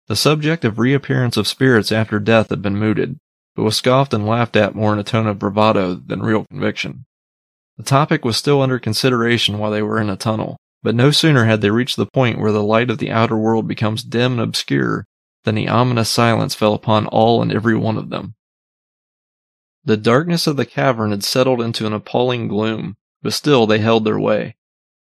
The 0.06 0.14
subject 0.14 0.64
of 0.64 0.78
reappearance 0.78 1.36
of 1.36 1.48
spirits 1.48 1.90
after 1.90 2.20
death 2.20 2.50
had 2.50 2.62
been 2.62 2.78
mooted, 2.78 3.18
but 3.56 3.64
was 3.64 3.76
scoffed 3.76 4.14
and 4.14 4.28
laughed 4.28 4.54
at 4.54 4.76
more 4.76 4.92
in 4.92 5.00
a 5.00 5.04
tone 5.04 5.26
of 5.26 5.40
bravado 5.40 5.94
than 5.94 6.22
real 6.22 6.44
conviction. 6.44 7.04
The 7.78 7.82
topic 7.82 8.24
was 8.24 8.36
still 8.36 8.62
under 8.62 8.78
consideration 8.78 9.58
while 9.58 9.72
they 9.72 9.82
were 9.82 10.00
in 10.00 10.08
a 10.08 10.16
tunnel, 10.16 10.56
but 10.82 10.94
no 10.94 11.10
sooner 11.10 11.44
had 11.44 11.60
they 11.60 11.70
reached 11.70 11.96
the 11.96 12.06
point 12.06 12.38
where 12.38 12.52
the 12.52 12.62
light 12.62 12.90
of 12.90 12.98
the 12.98 13.10
outer 13.10 13.36
world 13.36 13.66
becomes 13.66 14.04
dim 14.04 14.32
and 14.32 14.40
obscure 14.40 15.04
than 15.44 15.54
the 15.54 15.68
ominous 15.68 16.08
silence 16.08 16.54
fell 16.54 16.74
upon 16.74 17.06
all 17.06 17.42
and 17.42 17.52
every 17.52 17.76
one 17.76 17.96
of 17.96 18.10
them. 18.10 18.34
The 19.84 19.96
darkness 19.96 20.46
of 20.46 20.56
the 20.56 20.66
cavern 20.66 21.10
had 21.10 21.24
settled 21.24 21.62
into 21.62 21.86
an 21.86 21.92
appalling 21.92 22.48
gloom, 22.48 22.96
but 23.22 23.32
still 23.32 23.66
they 23.66 23.78
held 23.78 24.04
their 24.04 24.18
way. 24.18 24.56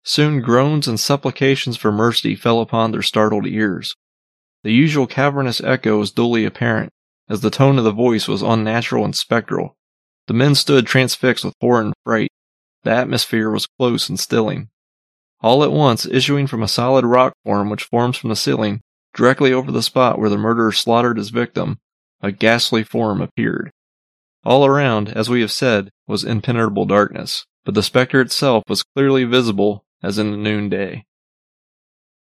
Soon 0.03 0.41
groans 0.41 0.87
and 0.87 0.99
supplications 0.99 1.77
for 1.77 1.91
mercy 1.91 2.35
fell 2.35 2.59
upon 2.59 2.91
their 2.91 3.01
startled 3.01 3.47
ears. 3.47 3.95
The 4.63 4.73
usual 4.73 5.07
cavernous 5.07 5.61
echo 5.61 5.97
was 5.97 6.11
dully 6.11 6.43
apparent, 6.43 6.91
as 7.29 7.41
the 7.41 7.49
tone 7.49 7.77
of 7.77 7.85
the 7.85 7.91
voice 7.91 8.27
was 8.27 8.41
unnatural 8.41 9.05
and 9.05 9.15
spectral. 9.15 9.77
The 10.27 10.33
men 10.33 10.55
stood 10.55 10.85
transfixed 10.87 11.45
with 11.45 11.55
horror 11.61 11.81
and 11.81 11.93
fright. 12.03 12.29
The 12.83 12.91
atmosphere 12.91 13.49
was 13.49 13.67
close 13.77 14.09
and 14.09 14.19
stilling. 14.19 14.69
All 15.43 15.63
at 15.63 15.71
once, 15.71 16.07
issuing 16.07 16.47
from 16.47 16.63
a 16.63 16.67
solid 16.67 17.05
rock 17.05 17.33
form 17.43 17.69
which 17.69 17.83
forms 17.83 18.17
from 18.17 18.29
the 18.29 18.35
ceiling, 18.35 18.81
Directly 19.13 19.53
over 19.53 19.71
the 19.71 19.83
spot 19.83 20.17
where 20.17 20.29
the 20.29 20.37
murderer 20.37 20.71
slaughtered 20.71 21.17
his 21.17 21.29
victim, 21.29 21.77
a 22.21 22.31
ghastly 22.31 22.83
form 22.83 23.21
appeared. 23.21 23.71
All 24.43 24.65
around, 24.65 25.09
as 25.09 25.29
we 25.29 25.41
have 25.41 25.51
said, 25.51 25.91
was 26.07 26.23
impenetrable 26.23 26.85
darkness, 26.85 27.45
but 27.63 27.75
the 27.75 27.83
spectre 27.83 28.21
itself 28.21 28.63
was 28.67 28.83
clearly 28.95 29.23
visible 29.23 29.85
as 30.01 30.17
in 30.17 30.31
the 30.31 30.37
noonday. 30.37 31.05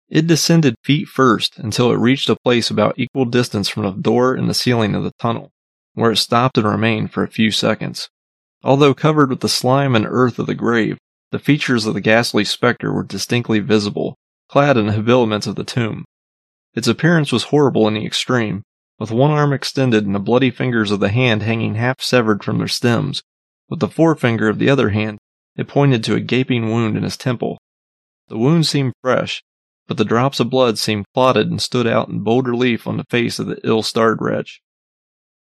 It 0.08 0.26
descended 0.26 0.74
feet 0.82 1.06
first 1.06 1.56
until 1.58 1.90
it 1.92 1.98
reached 1.98 2.28
a 2.28 2.36
place 2.36 2.68
about 2.68 2.98
equal 2.98 3.24
distance 3.24 3.68
from 3.68 3.84
the 3.84 3.92
door 3.92 4.36
in 4.36 4.46
the 4.46 4.54
ceiling 4.54 4.94
of 4.94 5.04
the 5.04 5.12
tunnel, 5.18 5.52
where 5.94 6.10
it 6.10 6.16
stopped 6.16 6.58
and 6.58 6.66
remained 6.66 7.12
for 7.12 7.22
a 7.22 7.30
few 7.30 7.50
seconds. 7.50 8.10
Although 8.64 8.92
covered 8.92 9.30
with 9.30 9.40
the 9.40 9.48
slime 9.48 9.94
and 9.94 10.06
earth 10.06 10.38
of 10.38 10.46
the 10.46 10.54
grave, 10.54 10.98
the 11.32 11.38
features 11.38 11.86
of 11.86 11.94
the 11.94 12.00
ghastly 12.00 12.44
spectre 12.44 12.92
were 12.92 13.02
distinctly 13.02 13.58
visible, 13.58 14.16
clad 14.48 14.76
in 14.76 14.86
the 14.86 14.92
habiliments 14.92 15.46
of 15.46 15.56
the 15.56 15.64
tomb. 15.64 16.04
Its 16.74 16.86
appearance 16.86 17.32
was 17.32 17.44
horrible 17.44 17.88
in 17.88 17.94
the 17.94 18.06
extreme, 18.06 18.62
with 18.98 19.10
one 19.10 19.30
arm 19.30 19.52
extended 19.52 20.04
and 20.04 20.14
the 20.14 20.20
bloody 20.20 20.50
fingers 20.50 20.90
of 20.90 21.00
the 21.00 21.08
hand 21.08 21.42
hanging 21.42 21.74
half 21.74 22.02
severed 22.02 22.44
from 22.44 22.58
their 22.58 22.68
stems. 22.68 23.22
With 23.68 23.80
the 23.80 23.88
forefinger 23.88 24.48
of 24.48 24.58
the 24.58 24.68
other 24.68 24.90
hand, 24.90 25.18
it 25.56 25.68
pointed 25.68 26.04
to 26.04 26.14
a 26.14 26.20
gaping 26.20 26.70
wound 26.70 26.98
in 26.98 27.02
his 27.02 27.16
temple. 27.16 27.58
The 28.28 28.38
wound 28.38 28.66
seemed 28.66 28.92
fresh, 29.00 29.42
but 29.86 29.96
the 29.96 30.04
drops 30.04 30.38
of 30.38 30.50
blood 30.50 30.78
seemed 30.78 31.06
clotted 31.14 31.50
and 31.50 31.60
stood 31.60 31.86
out 31.86 32.08
in 32.08 32.20
bold 32.20 32.46
relief 32.46 32.86
on 32.86 32.98
the 32.98 33.06
face 33.08 33.38
of 33.38 33.46
the 33.46 33.58
ill-starred 33.64 34.18
wretch. 34.20 34.60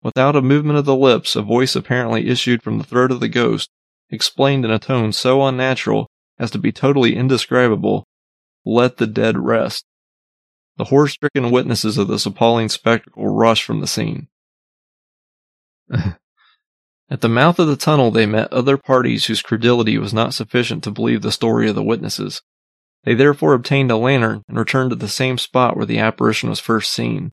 Without 0.02 0.36
a 0.36 0.42
movement 0.42 0.78
of 0.78 0.84
the 0.84 0.96
lips, 0.96 1.36
a 1.36 1.42
voice 1.42 1.76
apparently 1.76 2.28
issued 2.28 2.62
from 2.62 2.78
the 2.78 2.84
throat 2.84 3.12
of 3.12 3.20
the 3.20 3.28
ghost, 3.28 3.70
explained 4.10 4.64
in 4.64 4.70
a 4.70 4.78
tone 4.78 5.12
so 5.12 5.44
unnatural 5.44 6.08
as 6.38 6.50
to 6.52 6.58
be 6.58 6.72
totally 6.72 7.16
indescribable, 7.16 8.06
Let 8.64 8.98
the 8.98 9.06
dead 9.06 9.38
rest. 9.38 9.84
The 10.76 10.84
horror 10.84 11.08
stricken 11.08 11.50
witnesses 11.50 11.98
of 11.98 12.08
this 12.08 12.26
appalling 12.26 12.68
spectacle 12.68 13.26
rushed 13.26 13.64
from 13.64 13.80
the 13.80 13.86
scene. 13.86 14.28
At 17.10 17.22
the 17.22 17.28
mouth 17.28 17.58
of 17.58 17.66
the 17.66 17.76
tunnel, 17.76 18.10
they 18.10 18.26
met 18.26 18.52
other 18.52 18.76
parties 18.76 19.26
whose 19.26 19.42
credulity 19.42 19.96
was 19.96 20.12
not 20.12 20.34
sufficient 20.34 20.84
to 20.84 20.90
believe 20.90 21.22
the 21.22 21.32
story 21.32 21.68
of 21.68 21.74
the 21.74 21.82
witnesses. 21.82 22.42
They 23.04 23.14
therefore 23.14 23.54
obtained 23.54 23.90
a 23.90 23.96
lantern 23.96 24.44
and 24.46 24.58
returned 24.58 24.90
to 24.90 24.96
the 24.96 25.08
same 25.08 25.38
spot 25.38 25.76
where 25.76 25.86
the 25.86 25.98
apparition 25.98 26.50
was 26.50 26.60
first 26.60 26.92
seen. 26.92 27.32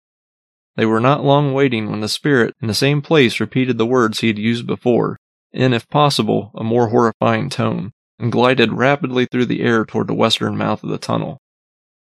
They 0.78 0.86
were 0.86 1.02
not 1.02 1.24
long 1.24 1.54
waiting 1.54 1.90
when 1.90 2.02
the 2.02 2.08
spirit, 2.08 2.56
in 2.62 2.68
the 2.68 2.74
same 2.74 3.02
place, 3.02 3.40
repeated 3.40 3.78
the 3.78 3.86
words 3.86 4.20
he 4.20 4.28
had 4.28 4.38
used 4.38 4.66
before, 4.66 5.18
in, 5.56 5.74
if 5.74 5.88
possible, 5.90 6.52
a 6.54 6.64
more 6.64 6.90
horrifying 6.90 7.50
tone, 7.50 7.92
and 8.20 8.32
glided 8.32 8.74
rapidly 8.74 9.26
through 9.26 9.46
the 9.46 9.62
air 9.62 9.86
toward 9.86 10.08
the 10.08 10.14
western 10.14 10.58
mouth 10.58 10.84
of 10.84 10.90
the 10.90 10.98
tunnel. 10.98 11.40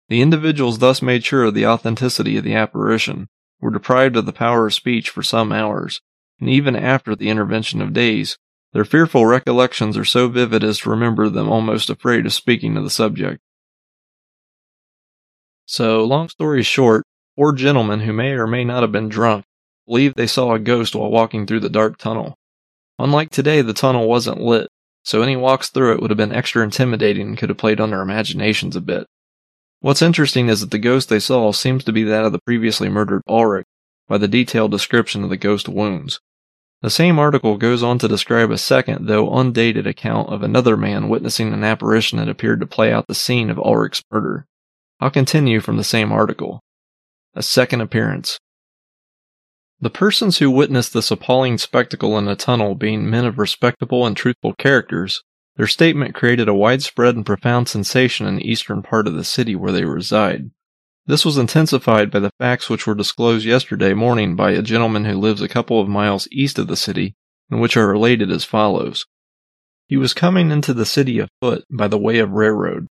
The 0.09 0.21
individuals 0.21 0.79
thus 0.79 1.01
made 1.01 1.25
sure 1.25 1.45
of 1.45 1.53
the 1.53 1.65
authenticity 1.65 2.37
of 2.37 2.43
the 2.43 2.55
apparition, 2.55 3.27
were 3.59 3.71
deprived 3.71 4.15
of 4.15 4.25
the 4.25 4.33
power 4.33 4.67
of 4.67 4.73
speech 4.73 5.09
for 5.09 5.23
some 5.23 5.51
hours, 5.51 6.01
and 6.39 6.49
even 6.49 6.75
after 6.75 7.15
the 7.15 7.29
intervention 7.29 7.81
of 7.81 7.93
days, 7.93 8.37
their 8.73 8.85
fearful 8.85 9.25
recollections 9.25 9.97
are 9.97 10.05
so 10.05 10.27
vivid 10.27 10.63
as 10.63 10.79
to 10.79 10.89
remember 10.89 11.29
them 11.29 11.49
almost 11.49 11.89
afraid 11.89 12.25
of 12.25 12.33
speaking 12.33 12.77
of 12.77 12.83
the 12.83 12.89
subject. 12.89 13.41
So, 15.65 16.03
long 16.03 16.29
story 16.29 16.63
short, 16.63 17.05
four 17.35 17.53
gentlemen 17.53 18.01
who 18.01 18.13
may 18.13 18.31
or 18.31 18.47
may 18.47 18.63
not 18.63 18.81
have 18.81 18.91
been 18.91 19.09
drunk 19.09 19.45
believed 19.87 20.15
they 20.15 20.27
saw 20.27 20.53
a 20.53 20.59
ghost 20.59 20.95
while 20.95 21.11
walking 21.11 21.45
through 21.45 21.59
the 21.59 21.69
dark 21.69 21.97
tunnel. 21.97 22.37
Unlike 22.99 23.31
today, 23.31 23.61
the 23.61 23.73
tunnel 23.73 24.07
wasn't 24.07 24.41
lit, 24.41 24.67
so 25.03 25.21
any 25.21 25.35
walks 25.35 25.69
through 25.69 25.93
it 25.93 26.01
would 26.01 26.11
have 26.11 26.17
been 26.17 26.33
extra 26.33 26.63
intimidating 26.63 27.29
and 27.29 27.37
could 27.37 27.49
have 27.49 27.57
played 27.57 27.79
on 27.79 27.89
their 27.89 28.01
imaginations 28.01 28.75
a 28.75 28.81
bit. 28.81 29.07
What's 29.79 30.01
interesting 30.03 30.47
is 30.47 30.61
that 30.61 30.69
the 30.69 30.77
ghost 30.77 31.09
they 31.09 31.19
saw 31.19 31.51
seems 31.51 31.83
to 31.85 31.91
be 31.91 32.03
that 32.03 32.23
of 32.23 32.31
the 32.31 32.41
previously 32.45 32.87
murdered 32.87 33.23
Ulrich 33.27 33.65
by 34.07 34.19
the 34.19 34.27
detailed 34.27 34.71
description 34.71 35.23
of 35.23 35.29
the 35.29 35.37
ghost 35.37 35.67
wounds. 35.67 36.19
The 36.81 36.89
same 36.89 37.17
article 37.17 37.57
goes 37.57 37.81
on 37.81 37.99
to 37.99 38.07
describe 38.07 38.51
a 38.51 38.57
second, 38.57 39.07
though 39.07 39.33
undated, 39.35 39.87
account 39.87 40.29
of 40.29 40.43
another 40.43 40.75
man 40.75 41.09
witnessing 41.09 41.53
an 41.53 41.63
apparition 41.63 42.17
that 42.17 42.29
appeared 42.29 42.59
to 42.59 42.67
play 42.67 42.91
out 42.91 43.07
the 43.07 43.15
scene 43.15 43.49
of 43.49 43.59
Ulrich's 43.59 44.03
murder. 44.11 44.45
I'll 44.99 45.11
continue 45.11 45.59
from 45.59 45.77
the 45.77 45.83
same 45.83 46.11
article. 46.11 46.61
A 47.35 47.41
second 47.43 47.81
appearance. 47.81 48.37
The 49.83 49.89
persons 49.89 50.37
who 50.37 50.51
witnessed 50.51 50.93
this 50.93 51.09
appalling 51.09 51.57
spectacle 51.57 52.15
in 52.19 52.25
the 52.25 52.35
tunnel 52.35 52.75
being 52.75 53.09
men 53.09 53.25
of 53.25 53.39
respectable 53.39 54.05
and 54.05 54.15
truthful 54.15 54.53
characters, 54.53 55.23
their 55.55 55.65
statement 55.65 56.13
created 56.13 56.47
a 56.47 56.53
widespread 56.53 57.15
and 57.15 57.25
profound 57.25 57.67
sensation 57.67 58.27
in 58.27 58.35
the 58.35 58.47
eastern 58.47 58.83
part 58.83 59.07
of 59.07 59.15
the 59.15 59.23
city 59.23 59.55
where 59.55 59.71
they 59.71 59.83
reside. 59.83 60.51
This 61.07 61.25
was 61.25 61.39
intensified 61.39 62.11
by 62.11 62.19
the 62.19 62.29
facts 62.37 62.69
which 62.69 62.85
were 62.85 62.93
disclosed 62.93 63.43
yesterday 63.43 63.95
morning 63.95 64.35
by 64.35 64.51
a 64.51 64.61
gentleman 64.61 65.05
who 65.05 65.17
lives 65.17 65.41
a 65.41 65.49
couple 65.49 65.81
of 65.81 65.87
miles 65.87 66.27
east 66.31 66.59
of 66.59 66.67
the 66.67 66.77
city, 66.77 67.15
and 67.49 67.59
which 67.59 67.75
are 67.75 67.87
related 67.87 68.29
as 68.29 68.43
follows. 68.43 69.07
He 69.87 69.97
was 69.97 70.13
coming 70.13 70.51
into 70.51 70.75
the 70.75 70.85
city 70.85 71.17
afoot 71.17 71.65
by 71.71 71.87
the 71.87 71.97
way 71.97 72.19
of 72.19 72.29
railroad. 72.29 72.85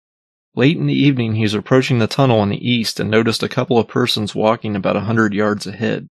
Late 0.57 0.79
in 0.79 0.87
the 0.87 0.95
evening, 0.95 1.35
he 1.35 1.43
was 1.43 1.53
approaching 1.53 1.99
the 1.99 2.07
tunnel 2.07 2.41
on 2.41 2.49
the 2.49 2.67
east 2.67 2.99
and 2.99 3.11
noticed 3.11 3.43
a 3.43 3.49
couple 3.49 3.79
of 3.79 3.89
persons 3.89 4.35
walking 4.35 4.75
about 4.75 4.97
a 4.97 5.01
hundred 5.01 5.35
yards 5.35 5.67
ahead. 5.67 6.09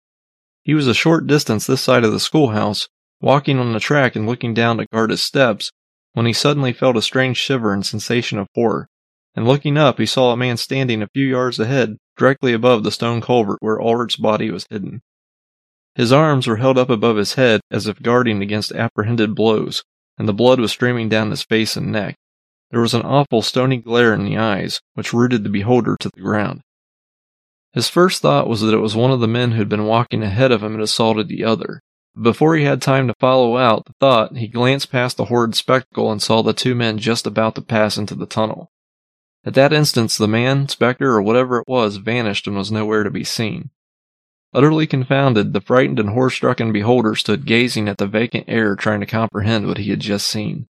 He 0.65 0.75
was 0.75 0.87
a 0.87 0.95
short 0.95 1.27
distance 1.27 1.67
this 1.67 1.81
side 1.81 2.05
of 2.05 2.13
the 2.13 2.21
schoolhouse, 2.21 2.89
walking 3.21 3.59
on 3.59 3.73
the 3.73 3.81
track 3.81 4.15
and 4.15 4.27
looking 4.27 4.55
down 4.55 4.79
to 4.79 4.87
guard 4.87 5.11
his 5.11 5.23
steps, 5.23 5.73
when 6.13 6.27
he 6.27 6.33
suddenly 6.33 6.73
felt 6.73 6.97
a 6.97 7.03
strange 7.03 7.37
shiver 7.37 7.73
and 7.73 7.85
sensation 7.85 8.39
of 8.39 8.49
horror, 8.55 8.89
and 9.35 9.47
looking 9.47 9.77
up 9.77 9.99
he 9.99 10.07
saw 10.07 10.33
a 10.33 10.37
man 10.37 10.57
standing 10.57 11.03
a 11.03 11.09
few 11.09 11.27
yards 11.27 11.59
ahead, 11.59 11.97
directly 12.17 12.53
above 12.53 12.85
the 12.85 12.93
stone 12.93 13.21
culvert 13.21 13.59
where 13.61 13.81
Ulrich's 13.81 14.17
body 14.17 14.51
was 14.51 14.67
hidden. 14.71 15.03
His 15.95 16.13
arms 16.13 16.47
were 16.47 16.57
held 16.57 16.79
up 16.79 16.91
above 16.91 17.17
his 17.17 17.35
head 17.35 17.61
as 17.71 17.87
if 17.87 18.03
guarding 18.03 18.41
against 18.43 18.73
apprehended 18.73 19.35
blows, 19.35 19.85
and 20.17 20.29
the 20.29 20.33
blood 20.33 20.61
was 20.61 20.71
streaming 20.71 21.09
down 21.09 21.31
his 21.31 21.43
face 21.43 21.77
and 21.77 21.91
neck. 21.91 22.17
There 22.71 22.81
was 22.81 22.95
an 22.95 23.03
awful 23.03 23.43
stony 23.43 23.79
glare 23.79 24.15
in 24.15 24.25
the 24.25 24.39
eyes, 24.39 24.81
which 24.95 25.13
rooted 25.13 25.45
the 25.45 25.51
beholder 25.51 25.97
to 25.99 26.11
the 26.15 26.21
ground. 26.21 26.63
His 27.73 27.89
first 27.89 28.23
thought 28.23 28.49
was 28.49 28.61
that 28.61 28.75
it 28.75 28.79
was 28.79 28.95
one 28.95 29.11
of 29.11 29.21
the 29.21 29.29
men 29.29 29.53
who 29.53 29.59
had 29.59 29.69
been 29.69 29.87
walking 29.87 30.23
ahead 30.23 30.53
of 30.53 30.63
him 30.63 30.75
and 30.75 30.83
assaulted 30.83 31.29
the 31.29 31.45
other, 31.45 31.83
before 32.21 32.57
he 32.57 32.65
had 32.65 32.83
time 32.83 33.09
to 33.09 33.15
follow 33.15 33.57
out 33.57 33.87
the 33.87 33.95
thought, 33.95 34.37
he 34.37 34.47
glanced 34.47 34.93
past 34.93 35.17
the 35.17 35.27
horrid 35.27 35.55
spectacle 35.55 36.13
and 36.13 36.21
saw 36.21 36.43
the 36.43 36.53
two 36.53 36.75
men 36.75 36.99
just 36.99 37.27
about 37.27 37.55
to 37.55 37.63
pass 37.63 37.97
into 37.97 38.15
the 38.15 38.27
tunnel. 38.27 38.71
At 39.45 39.55
that 39.55 39.73
instant, 39.73 40.11
the 40.13 40.29
man, 40.29 40.69
spectre, 40.69 41.13
or 41.13 41.23
whatever 41.23 41.59
it 41.59 41.67
was 41.67 41.97
vanished 41.97 42.47
and 42.47 42.55
was 42.55 42.71
nowhere 42.71 43.03
to 43.03 43.11
be 43.11 43.25
seen. 43.25 43.71
Utterly 44.53 44.87
confounded, 44.87 45.55
the 45.55 45.63
frightened 45.63 45.99
and 45.99 46.11
horror 46.11 46.29
stricken 46.29 46.71
beholder 46.71 47.15
stood 47.15 47.47
gazing 47.47 47.89
at 47.89 47.97
the 47.97 48.07
vacant 48.07 48.45
air 48.47 48.77
trying 48.77 49.01
to 49.01 49.07
comprehend 49.07 49.67
what 49.67 49.79
he 49.79 49.89
had 49.89 50.01
just 50.01 50.27
seen. 50.27 50.69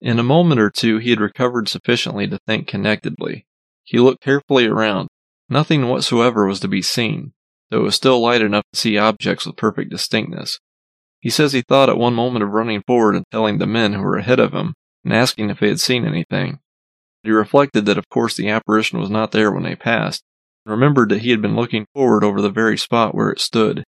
In 0.00 0.18
a 0.18 0.22
moment 0.22 0.60
or 0.60 0.70
two 0.70 0.96
he 0.96 1.10
had 1.10 1.20
recovered 1.20 1.68
sufficiently 1.68 2.26
to 2.26 2.38
think 2.46 2.66
connectedly. 2.66 3.46
He 3.84 3.98
looked 3.98 4.22
carefully 4.22 4.66
around. 4.66 5.08
Nothing 5.48 5.88
whatsoever 5.88 6.46
was 6.46 6.60
to 6.60 6.68
be 6.68 6.82
seen, 6.82 7.32
though 7.70 7.80
it 7.80 7.84
was 7.84 7.94
still 7.94 8.20
light 8.20 8.42
enough 8.42 8.64
to 8.72 8.78
see 8.78 8.98
objects 8.98 9.46
with 9.46 9.56
perfect 9.56 9.90
distinctness. 9.90 10.58
He 11.20 11.30
says 11.30 11.52
he 11.52 11.62
thought 11.62 11.88
at 11.88 11.98
one 11.98 12.14
moment 12.14 12.44
of 12.44 12.50
running 12.50 12.82
forward 12.86 13.16
and 13.16 13.24
telling 13.30 13.58
the 13.58 13.66
men 13.66 13.94
who 13.94 14.02
were 14.02 14.18
ahead 14.18 14.38
of 14.38 14.52
him 14.52 14.74
and 15.04 15.12
asking 15.12 15.50
if 15.50 15.60
they 15.60 15.68
had 15.68 15.80
seen 15.80 16.04
anything. 16.04 16.60
He 17.22 17.30
reflected 17.30 17.86
that 17.86 17.98
of 17.98 18.08
course 18.08 18.36
the 18.36 18.48
apparition 18.48 19.00
was 19.00 19.10
not 19.10 19.32
there 19.32 19.50
when 19.50 19.64
they 19.64 19.74
passed, 19.74 20.22
and 20.64 20.72
remembered 20.72 21.08
that 21.08 21.22
he 21.22 21.30
had 21.30 21.42
been 21.42 21.56
looking 21.56 21.86
forward 21.94 22.22
over 22.22 22.40
the 22.40 22.50
very 22.50 22.78
spot 22.78 23.14
where 23.14 23.30
it 23.30 23.40
stood, 23.40 23.84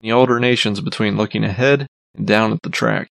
the 0.00 0.12
alternations 0.12 0.80
between 0.80 1.16
looking 1.16 1.44
ahead 1.44 1.86
and 2.14 2.26
down 2.26 2.52
at 2.52 2.62
the 2.62 2.70
track. 2.70 3.10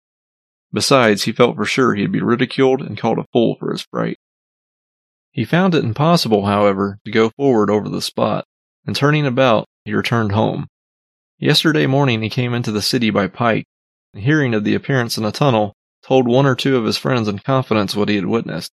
Besides, 0.72 1.24
he 1.24 1.32
felt 1.32 1.56
for 1.56 1.64
sure 1.64 1.94
he'd 1.94 2.12
be 2.12 2.22
ridiculed 2.22 2.80
and 2.80 2.96
called 2.96 3.18
a 3.18 3.26
fool 3.32 3.56
for 3.58 3.72
his 3.72 3.82
fright. 3.90 4.18
He 5.32 5.44
found 5.44 5.74
it 5.74 5.84
impossible, 5.84 6.46
however, 6.46 6.98
to 7.04 7.10
go 7.10 7.30
forward 7.30 7.70
over 7.70 7.88
the 7.88 8.02
spot, 8.02 8.46
and 8.86 8.96
turning 8.96 9.26
about, 9.26 9.66
he 9.84 9.94
returned 9.94 10.32
home. 10.32 10.66
Yesterday 11.38 11.86
morning 11.86 12.22
he 12.22 12.28
came 12.28 12.52
into 12.52 12.72
the 12.72 12.82
city 12.82 13.10
by 13.10 13.28
pike, 13.28 13.66
and 14.12 14.22
hearing 14.22 14.54
of 14.54 14.64
the 14.64 14.74
appearance 14.74 15.16
in 15.16 15.22
the 15.24 15.32
tunnel, 15.32 15.74
told 16.02 16.26
one 16.26 16.46
or 16.46 16.56
two 16.56 16.76
of 16.76 16.84
his 16.84 16.96
friends 16.96 17.28
in 17.28 17.38
confidence 17.38 17.94
what 17.94 18.08
he 18.08 18.16
had 18.16 18.26
witnessed. 18.26 18.72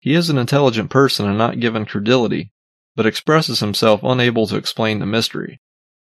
He 0.00 0.14
is 0.14 0.30
an 0.30 0.38
intelligent 0.38 0.90
person 0.90 1.28
and 1.28 1.38
not 1.38 1.60
given 1.60 1.84
credulity, 1.84 2.50
but 2.96 3.06
expresses 3.06 3.60
himself 3.60 4.02
unable 4.02 4.46
to 4.46 4.56
explain 4.56 4.98
the 4.98 5.06
mystery. 5.06 5.60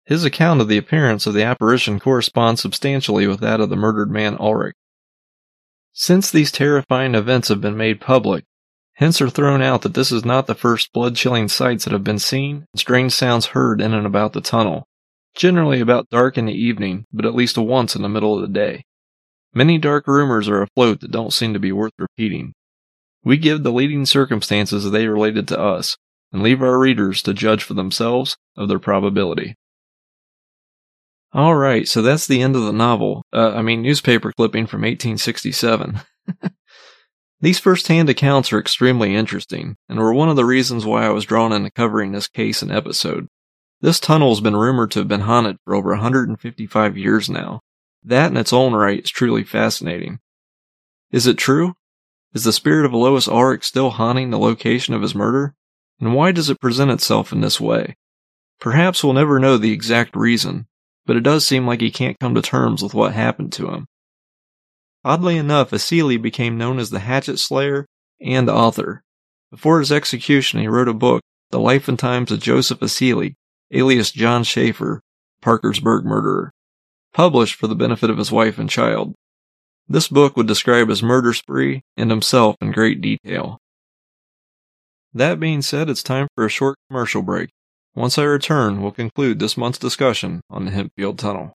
His 0.05 0.25
account 0.25 0.61
of 0.61 0.67
the 0.67 0.77
appearance 0.77 1.27
of 1.27 1.33
the 1.33 1.43
apparition 1.43 1.99
corresponds 1.99 2.61
substantially 2.61 3.27
with 3.27 3.39
that 3.41 3.59
of 3.59 3.69
the 3.69 3.75
murdered 3.75 4.09
man 4.09 4.35
Ulrich. 4.39 4.75
Since 5.93 6.31
these 6.31 6.51
terrifying 6.51 7.15
events 7.15 7.49
have 7.49 7.61
been 7.61 7.77
made 7.77 8.01
public, 8.01 8.45
hints 8.95 9.21
are 9.21 9.29
thrown 9.29 9.61
out 9.61 9.81
that 9.81 9.93
this 9.93 10.11
is 10.11 10.23
not 10.23 10.47
the 10.47 10.55
first 10.55 10.93
blood 10.93 11.15
chilling 11.15 11.47
sights 11.47 11.83
that 11.83 11.93
have 11.93 12.03
been 12.03 12.19
seen 12.19 12.67
and 12.71 12.79
strange 12.79 13.11
sounds 13.11 13.47
heard 13.47 13.81
in 13.81 13.93
and 13.93 14.05
about 14.05 14.33
the 14.33 14.41
tunnel, 14.41 14.87
generally 15.35 15.79
about 15.79 16.09
dark 16.09 16.37
in 16.37 16.45
the 16.45 16.53
evening, 16.53 17.05
but 17.11 17.25
at 17.25 17.35
least 17.35 17.57
once 17.57 17.95
in 17.95 18.01
the 18.01 18.09
middle 18.09 18.35
of 18.35 18.41
the 18.41 18.47
day. 18.47 18.83
Many 19.53 19.77
dark 19.77 20.07
rumors 20.07 20.49
are 20.49 20.61
afloat 20.61 21.01
that 21.01 21.11
don't 21.11 21.33
seem 21.33 21.53
to 21.53 21.59
be 21.59 21.71
worth 21.71 21.93
repeating. 21.97 22.53
We 23.23 23.37
give 23.37 23.63
the 23.63 23.71
leading 23.71 24.05
circumstances 24.05 24.85
as 24.85 24.91
they 24.91 25.07
related 25.07 25.47
to 25.49 25.59
us, 25.59 25.97
and 26.31 26.41
leave 26.41 26.61
our 26.61 26.79
readers 26.79 27.21
to 27.21 27.33
judge 27.33 27.63
for 27.63 27.75
themselves 27.75 28.35
of 28.57 28.67
their 28.67 28.79
probability. 28.79 29.55
All 31.31 31.55
right, 31.55 31.87
so 31.87 32.01
that's 32.01 32.27
the 32.27 32.41
end 32.41 32.55
of 32.55 32.63
the 32.63 32.73
novel. 32.73 33.23
Uh, 33.31 33.51
I 33.51 33.61
mean, 33.61 33.81
newspaper 33.81 34.31
clipping 34.33 34.67
from 34.67 34.81
1867. 34.81 36.01
These 37.43 37.59
first-hand 37.59 38.09
accounts 38.09 38.53
are 38.53 38.57
extremely 38.57 39.13
interesting, 39.13 39.75
and 39.89 39.99
were 39.99 40.13
one 40.13 40.29
of 40.29 40.37
the 40.37 40.45
reasons 40.45 40.85
why 40.85 41.05
I 41.05 41.09
was 41.09 41.25
drawn 41.25 41.51
into 41.51 41.71
covering 41.71 42.13
this 42.13 42.29
case 42.29 42.61
and 42.61 42.71
episode. 42.71 43.27
This 43.81 43.99
tunnel 43.99 44.29
has 44.29 44.39
been 44.39 44.55
rumored 44.55 44.91
to 44.91 44.99
have 44.99 45.09
been 45.09 45.19
haunted 45.19 45.57
for 45.65 45.75
over 45.75 45.89
155 45.89 46.97
years 46.97 47.29
now. 47.29 47.59
That 48.01 48.31
in 48.31 48.37
its 48.37 48.53
own 48.53 48.71
right 48.71 49.03
is 49.03 49.09
truly 49.09 49.43
fascinating. 49.43 50.19
Is 51.11 51.27
it 51.27 51.37
true? 51.37 51.73
Is 52.33 52.45
the 52.45 52.53
spirit 52.53 52.85
of 52.85 52.93
Alois 52.93 53.27
Ulrich 53.27 53.65
still 53.65 53.89
haunting 53.89 54.29
the 54.29 54.39
location 54.39 54.93
of 54.93 55.01
his 55.01 55.13
murder? 55.13 55.53
And 55.99 56.15
why 56.15 56.31
does 56.31 56.49
it 56.49 56.61
present 56.61 56.91
itself 56.91 57.33
in 57.33 57.41
this 57.41 57.59
way? 57.59 57.97
Perhaps 58.61 59.03
we'll 59.03 59.11
never 59.11 59.37
know 59.37 59.57
the 59.57 59.73
exact 59.73 60.15
reason, 60.15 60.65
but 61.05 61.17
it 61.17 61.23
does 61.23 61.45
seem 61.45 61.67
like 61.67 61.81
he 61.81 61.91
can't 61.91 62.17
come 62.21 62.35
to 62.35 62.41
terms 62.41 62.81
with 62.81 62.93
what 62.93 63.11
happened 63.11 63.51
to 63.51 63.69
him. 63.69 63.85
Oddly 65.05 65.37
enough, 65.37 65.71
Asili 65.71 66.21
became 66.21 66.57
known 66.57 66.79
as 66.79 66.89
the 66.89 66.99
Hatchet 66.99 67.37
Slayer 67.37 67.85
and 68.21 68.49
author. 68.49 69.03
Before 69.51 69.79
his 69.79 69.91
execution, 69.91 70.59
he 70.59 70.67
wrote 70.67 70.87
a 70.87 70.93
book, 70.93 71.21
The 71.51 71.59
Life 71.59 71.87
and 71.87 71.99
Times 71.99 72.31
of 72.31 72.39
Joseph 72.39 72.79
Asili, 72.79 73.35
alias 73.71 74.11
John 74.11 74.43
Schaefer, 74.43 75.01
Parkersburg 75.41 76.05
murderer, 76.05 76.53
published 77.13 77.55
for 77.55 77.67
the 77.67 77.75
benefit 77.75 78.09
of 78.09 78.17
his 78.17 78.31
wife 78.31 78.57
and 78.57 78.69
child. 78.69 79.13
This 79.87 80.07
book 80.07 80.37
would 80.37 80.47
describe 80.47 80.87
his 80.87 81.03
murder 81.03 81.33
spree 81.33 81.83
and 81.97 82.09
himself 82.09 82.55
in 82.61 82.71
great 82.71 83.01
detail. 83.01 83.59
That 85.13 85.39
being 85.39 85.61
said, 85.61 85.89
it's 85.89 86.01
time 86.01 86.27
for 86.33 86.45
a 86.45 86.49
short 86.49 86.77
commercial 86.89 87.21
break. 87.21 87.49
Once 87.93 88.17
I 88.17 88.23
return, 88.23 88.81
we'll 88.81 88.91
conclude 88.91 89.37
this 89.37 89.57
month's 89.57 89.77
discussion 89.77 90.41
on 90.49 90.65
the 90.65 90.71
Hempfield 90.71 91.17
Tunnel. 91.17 91.53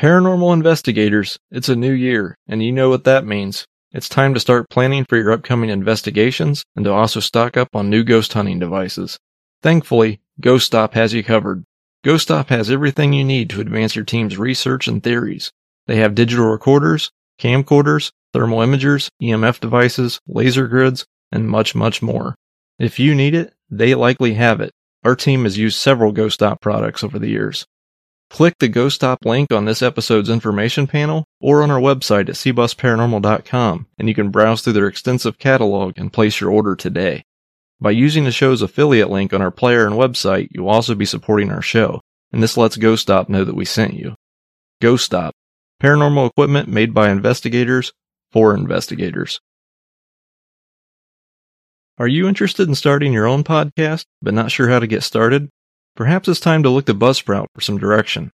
Paranormal 0.00 0.54
investigators, 0.54 1.38
it's 1.50 1.68
a 1.68 1.76
new 1.76 1.92
year, 1.92 2.34
and 2.48 2.62
you 2.62 2.72
know 2.72 2.88
what 2.88 3.04
that 3.04 3.26
means. 3.26 3.66
It's 3.92 4.08
time 4.08 4.32
to 4.32 4.40
start 4.40 4.70
planning 4.70 5.04
for 5.04 5.18
your 5.18 5.30
upcoming 5.30 5.68
investigations 5.68 6.64
and 6.74 6.86
to 6.86 6.92
also 6.92 7.20
stock 7.20 7.58
up 7.58 7.68
on 7.74 7.90
new 7.90 8.02
ghost 8.02 8.32
hunting 8.32 8.58
devices. 8.58 9.18
Thankfully, 9.62 10.20
Ghost 10.40 10.64
Stop 10.64 10.94
has 10.94 11.12
you 11.12 11.22
covered. 11.22 11.64
Ghost 12.02 12.22
Stop 12.22 12.48
has 12.48 12.70
everything 12.70 13.12
you 13.12 13.24
need 13.24 13.50
to 13.50 13.60
advance 13.60 13.94
your 13.94 14.06
team's 14.06 14.38
research 14.38 14.88
and 14.88 15.02
theories. 15.02 15.52
They 15.86 15.96
have 15.96 16.14
digital 16.14 16.46
recorders, 16.46 17.10
camcorders, 17.38 18.10
thermal 18.32 18.60
imagers, 18.60 19.08
EMF 19.22 19.60
devices, 19.60 20.18
laser 20.26 20.66
grids, 20.66 21.04
and 21.30 21.46
much, 21.46 21.74
much 21.74 22.00
more. 22.00 22.36
If 22.80 22.98
you 22.98 23.14
need 23.14 23.34
it, 23.34 23.52
they 23.70 23.94
likely 23.94 24.34
have 24.34 24.62
it. 24.62 24.72
Our 25.04 25.14
team 25.14 25.44
has 25.44 25.58
used 25.58 25.78
several 25.78 26.12
Ghost 26.12 26.34
Stop 26.34 26.62
products 26.62 27.04
over 27.04 27.18
the 27.18 27.28
years. 27.28 27.66
Click 28.30 28.54
the 28.58 28.68
Ghost 28.68 28.96
Stop 28.96 29.26
link 29.26 29.52
on 29.52 29.66
this 29.66 29.82
episode's 29.82 30.30
information 30.30 30.86
panel 30.86 31.26
or 31.42 31.62
on 31.62 31.70
our 31.70 31.78
website 31.78 32.30
at 32.30 32.36
cbusparanormal.com 32.36 33.86
and 33.98 34.08
you 34.08 34.14
can 34.14 34.30
browse 34.30 34.62
through 34.62 34.72
their 34.72 34.86
extensive 34.86 35.38
catalog 35.38 35.92
and 35.98 36.10
place 36.10 36.40
your 36.40 36.50
order 36.50 36.74
today. 36.74 37.22
By 37.82 37.90
using 37.90 38.24
the 38.24 38.32
show's 38.32 38.62
affiliate 38.62 39.10
link 39.10 39.34
on 39.34 39.42
our 39.42 39.50
player 39.50 39.86
and 39.86 39.96
website, 39.96 40.48
you'll 40.50 40.70
also 40.70 40.94
be 40.94 41.04
supporting 41.04 41.50
our 41.50 41.62
show, 41.62 42.00
and 42.32 42.42
this 42.42 42.56
lets 42.56 42.78
Ghost 42.78 43.02
Stop 43.02 43.28
know 43.28 43.44
that 43.44 43.56
we 43.56 43.66
sent 43.66 43.92
you. 43.92 44.14
Ghost 44.80 45.04
Stop, 45.04 45.34
paranormal 45.82 46.30
equipment 46.30 46.68
made 46.68 46.94
by 46.94 47.10
investigators 47.10 47.92
for 48.32 48.54
investigators. 48.54 49.38
Are 52.00 52.08
you 52.08 52.26
interested 52.26 52.66
in 52.66 52.74
starting 52.74 53.12
your 53.12 53.26
own 53.26 53.44
podcast, 53.44 54.06
but 54.22 54.32
not 54.32 54.50
sure 54.50 54.70
how 54.70 54.78
to 54.78 54.86
get 54.86 55.02
started? 55.02 55.50
Perhaps 55.94 56.28
it's 56.28 56.40
time 56.40 56.62
to 56.62 56.70
look 56.70 56.86
to 56.86 56.94
Buzzsprout 56.94 57.48
for 57.54 57.60
some 57.60 57.76
direction. 57.76 58.30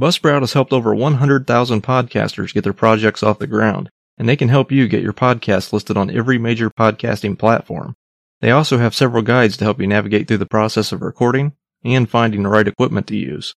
Buzzsprout 0.00 0.38
has 0.38 0.52
helped 0.52 0.72
over 0.72 0.94
100,000 0.94 1.82
podcasters 1.82 2.54
get 2.54 2.62
their 2.62 2.72
projects 2.72 3.24
off 3.24 3.40
the 3.40 3.48
ground, 3.48 3.90
and 4.18 4.28
they 4.28 4.36
can 4.36 4.48
help 4.48 4.70
you 4.70 4.86
get 4.86 5.02
your 5.02 5.12
podcast 5.12 5.72
listed 5.72 5.96
on 5.96 6.12
every 6.12 6.38
major 6.38 6.70
podcasting 6.70 7.36
platform. 7.36 7.96
They 8.40 8.52
also 8.52 8.78
have 8.78 8.94
several 8.94 9.24
guides 9.24 9.56
to 9.56 9.64
help 9.64 9.80
you 9.80 9.88
navigate 9.88 10.28
through 10.28 10.38
the 10.38 10.46
process 10.46 10.92
of 10.92 11.02
recording 11.02 11.54
and 11.84 12.08
finding 12.08 12.44
the 12.44 12.48
right 12.48 12.68
equipment 12.68 13.08
to 13.08 13.16
use. 13.16 13.52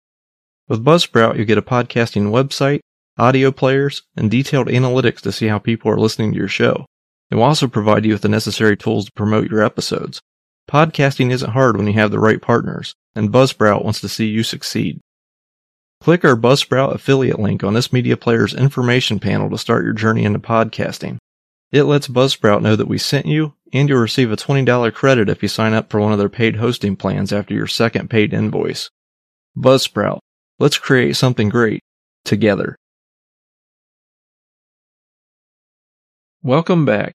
With 0.69 0.83
Buzzsprout, 0.83 1.37
you 1.37 1.45
get 1.45 1.59
a 1.59 1.63
podcasting 1.63 2.31
website, 2.31 2.81
audio 3.19 3.53
players, 3.53 4.05
and 4.17 4.31
detailed 4.31 4.69
analytics 4.69 5.21
to 5.21 5.33
see 5.33 5.49
how 5.49 5.59
people 5.59 5.91
are 5.91 6.01
listening 6.01 6.33
to 6.33 6.39
your 6.39 6.49
show. 6.49 6.87
It 7.31 7.37
will 7.37 7.45
also 7.45 7.69
provide 7.69 8.05
you 8.05 8.13
with 8.13 8.23
the 8.23 8.29
necessary 8.29 8.77
tools 8.77 9.07
to 9.07 9.13
promote 9.13 9.51
your 9.51 9.63
episodes. 9.63 10.21
Podcasting 10.69 11.31
isn't 11.31 11.53
hard 11.53 11.77
when 11.77 11.87
you 11.87 11.93
have 11.95 12.11
the 12.11 12.19
right 12.19 12.41
partners, 12.41 12.95
and 13.15 13.33
Buzzsprout 13.33 13.85
wants 13.85 14.01
to 14.01 14.09
see 14.09 14.27
you 14.27 14.43
succeed. 14.43 15.01
Click 16.01 16.25
our 16.25 16.37
Buzzsprout 16.37 16.95
affiliate 16.95 17.39
link 17.39 17.63
on 17.63 17.75
this 17.75 17.93
media 17.93 18.17
player's 18.17 18.55
information 18.55 19.21
panel 19.21 19.51
to 19.51 19.59
start 19.59 19.85
your 19.85 19.93
journey 19.93 20.25
into 20.25 20.39
podcasting. 20.39 21.19
It 21.71 21.85
lets 21.85 22.09
Buzzsprout 22.09 22.63
know 22.63 22.75
that 22.75 22.89
we 22.89 22.99
sent 22.99 23.27
you 23.27 23.55
and 23.73 23.89
you'll 23.89 24.01
receive 24.01 24.33
a 24.33 24.37
$20 24.37 24.93
credit 24.95 25.29
if 25.29 25.43
you 25.43 25.49
sign 25.49 25.73
up 25.73 25.91
for 25.91 26.01
one 26.01 26.13
of 26.13 26.19
their 26.19 26.29
paid 26.29 26.57
hosting 26.57 26.97
plans 26.97 27.33
after 27.33 27.55
your 27.55 27.67
second 27.67 28.11
paid 28.11 28.33
invoice. 28.33 28.91
Buzzsprout, 29.57 30.19
let's 30.59 30.79
create 30.79 31.17
something 31.17 31.49
great 31.49 31.83
together. 32.25 32.77
Welcome 36.43 36.85
back. 36.85 37.13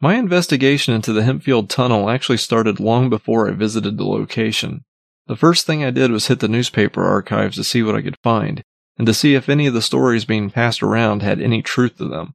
My 0.00 0.16
investigation 0.16 0.92
into 0.92 1.14
the 1.14 1.22
Hempfield 1.22 1.70
Tunnel 1.70 2.10
actually 2.10 2.36
started 2.36 2.78
long 2.80 3.08
before 3.08 3.48
I 3.48 3.52
visited 3.52 3.96
the 3.96 4.04
location. 4.04 4.84
The 5.26 5.36
first 5.36 5.66
thing 5.66 5.82
I 5.82 5.90
did 5.90 6.10
was 6.10 6.26
hit 6.26 6.40
the 6.40 6.48
newspaper 6.48 7.02
archives 7.02 7.56
to 7.56 7.64
see 7.64 7.82
what 7.82 7.94
I 7.94 8.02
could 8.02 8.18
find, 8.22 8.62
and 8.98 9.06
to 9.06 9.14
see 9.14 9.34
if 9.34 9.48
any 9.48 9.66
of 9.66 9.74
the 9.74 9.80
stories 9.80 10.26
being 10.26 10.50
passed 10.50 10.82
around 10.82 11.22
had 11.22 11.40
any 11.40 11.62
truth 11.62 11.96
to 11.96 12.08
them. 12.08 12.34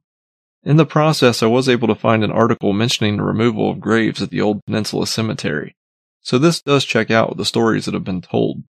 In 0.64 0.76
the 0.76 0.84
process, 0.84 1.42
I 1.42 1.46
was 1.46 1.68
able 1.68 1.88
to 1.88 1.94
find 1.94 2.24
an 2.24 2.32
article 2.32 2.72
mentioning 2.72 3.16
the 3.16 3.22
removal 3.22 3.70
of 3.70 3.80
graves 3.80 4.20
at 4.20 4.30
the 4.30 4.40
old 4.40 4.64
Peninsula 4.66 5.06
Cemetery, 5.06 5.76
so 6.20 6.38
this 6.38 6.60
does 6.60 6.84
check 6.84 7.10
out 7.10 7.28
with 7.28 7.38
the 7.38 7.44
stories 7.44 7.84
that 7.84 7.94
have 7.94 8.04
been 8.04 8.22
told. 8.22 8.64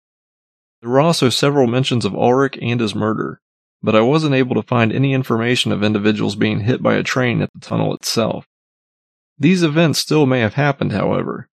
There 0.81 0.91
were 0.91 1.01
also 1.01 1.31
several 1.31 1.67
mentions 1.67 2.05
of 2.05 2.15
Ulrich 2.15 2.59
and 2.61 2.81
his 2.81 2.95
murder. 2.95 3.41
but 3.83 3.97
I 3.97 4.01
wasn't 4.01 4.35
able 4.35 4.55
to 4.55 4.63
find 4.63 4.93
any 4.93 5.13
information 5.13 5.73
of 5.73 5.83
individuals 5.83 6.37
being 6.37 6.61
hit 6.61 6.83
by 6.83 6.95
a 6.95 7.03
train 7.03 7.43
at 7.43 7.51
the 7.53 7.61
tunnel 7.61 7.95
itself. 7.95 8.47
These 9.43 9.65
events 9.65 9.99
still 9.99 10.25
may 10.25 10.39
have 10.39 10.55
happened, 10.55 10.93
however. 10.93 11.49